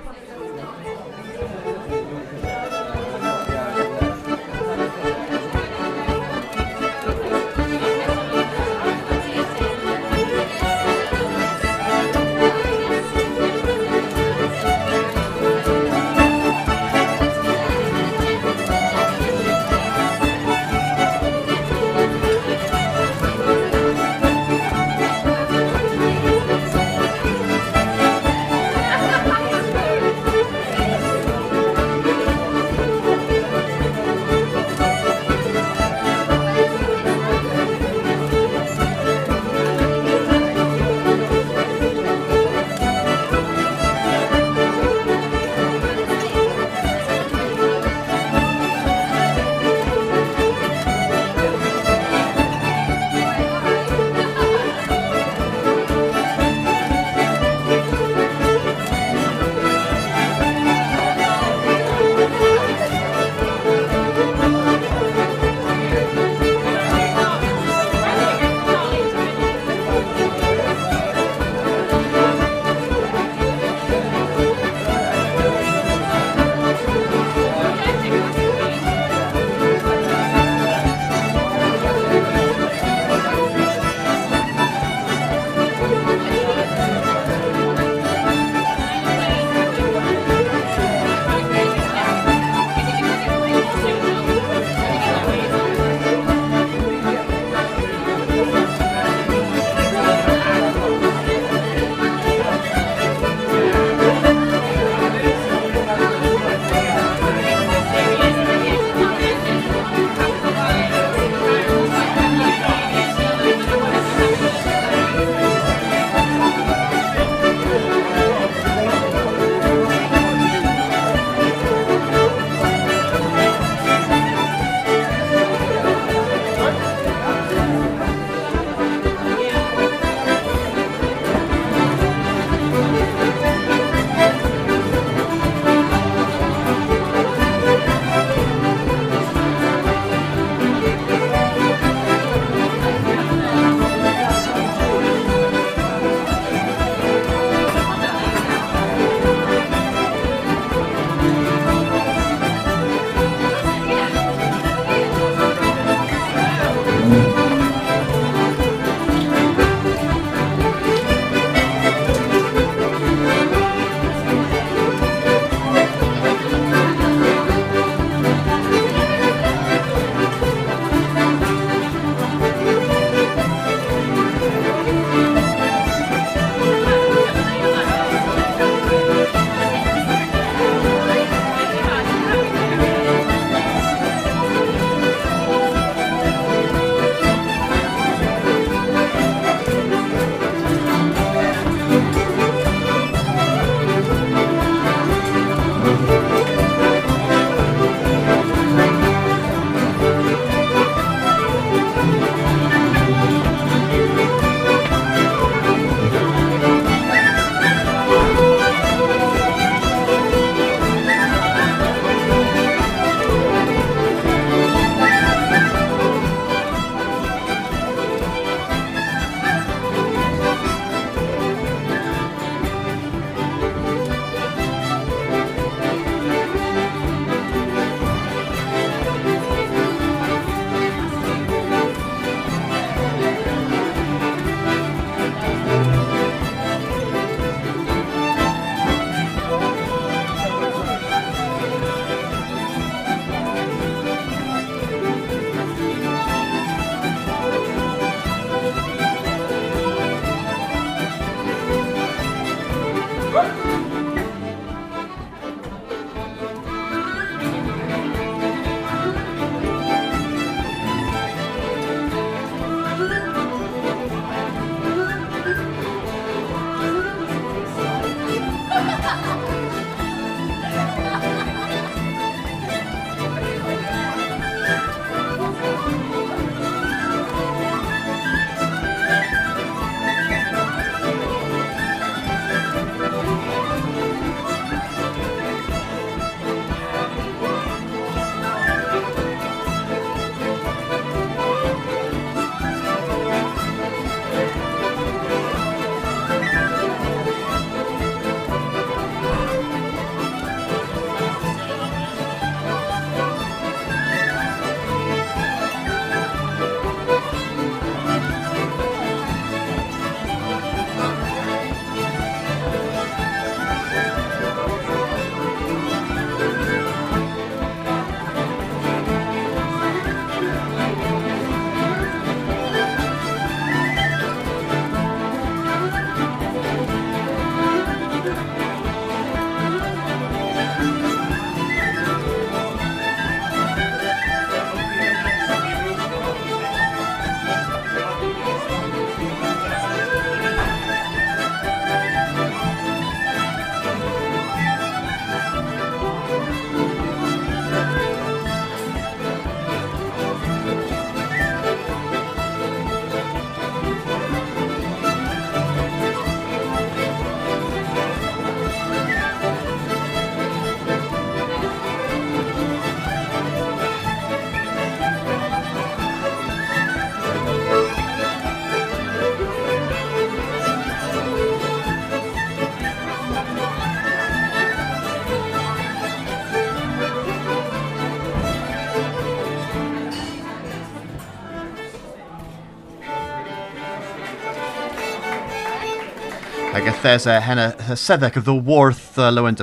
Ag 387.07 387.25
a 387.25 387.41
henna 387.41 387.73
sedec 387.91 388.35
of 388.35 388.45
the 388.45 388.55
worth 388.55 389.17
uh, 389.17 389.31
lowen 389.31 389.55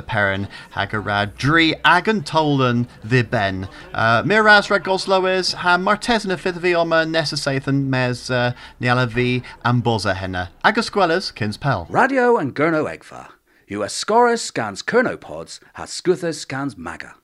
Hagarad, 0.72 1.36
dri 1.36 1.74
agan 1.84 2.22
tolan 2.22 2.88
the 3.04 3.20
ben. 3.20 3.68
Uh, 3.92 4.22
Miraz 4.24 4.70
rad 4.70 4.82
goslois 4.82 5.52
ha 5.52 5.76
martes 5.76 6.24
na 6.24 6.36
fifth 6.36 6.56
vi 6.56 6.74
oma 6.74 7.04
necessathan 7.04 7.88
mes 7.88 8.30
uh, 8.30 8.54
niala 8.80 9.06
vi 9.06 9.42
amboza 9.62 10.14
henna. 10.14 10.50
Agus 10.64 10.88
squelas 10.88 11.34
kins 11.34 11.58
pel. 11.58 11.86
Radio 11.90 12.38
and 12.38 12.56
Gurno 12.56 12.84
Egfa. 12.84 13.28
US 13.68 13.94
Scorus 13.94 14.40
scans 14.40 14.82
Kernopods, 14.82 15.60
has 15.74 15.90
Scuthus 15.90 16.38
scans 16.38 16.78
Maga. 16.78 17.14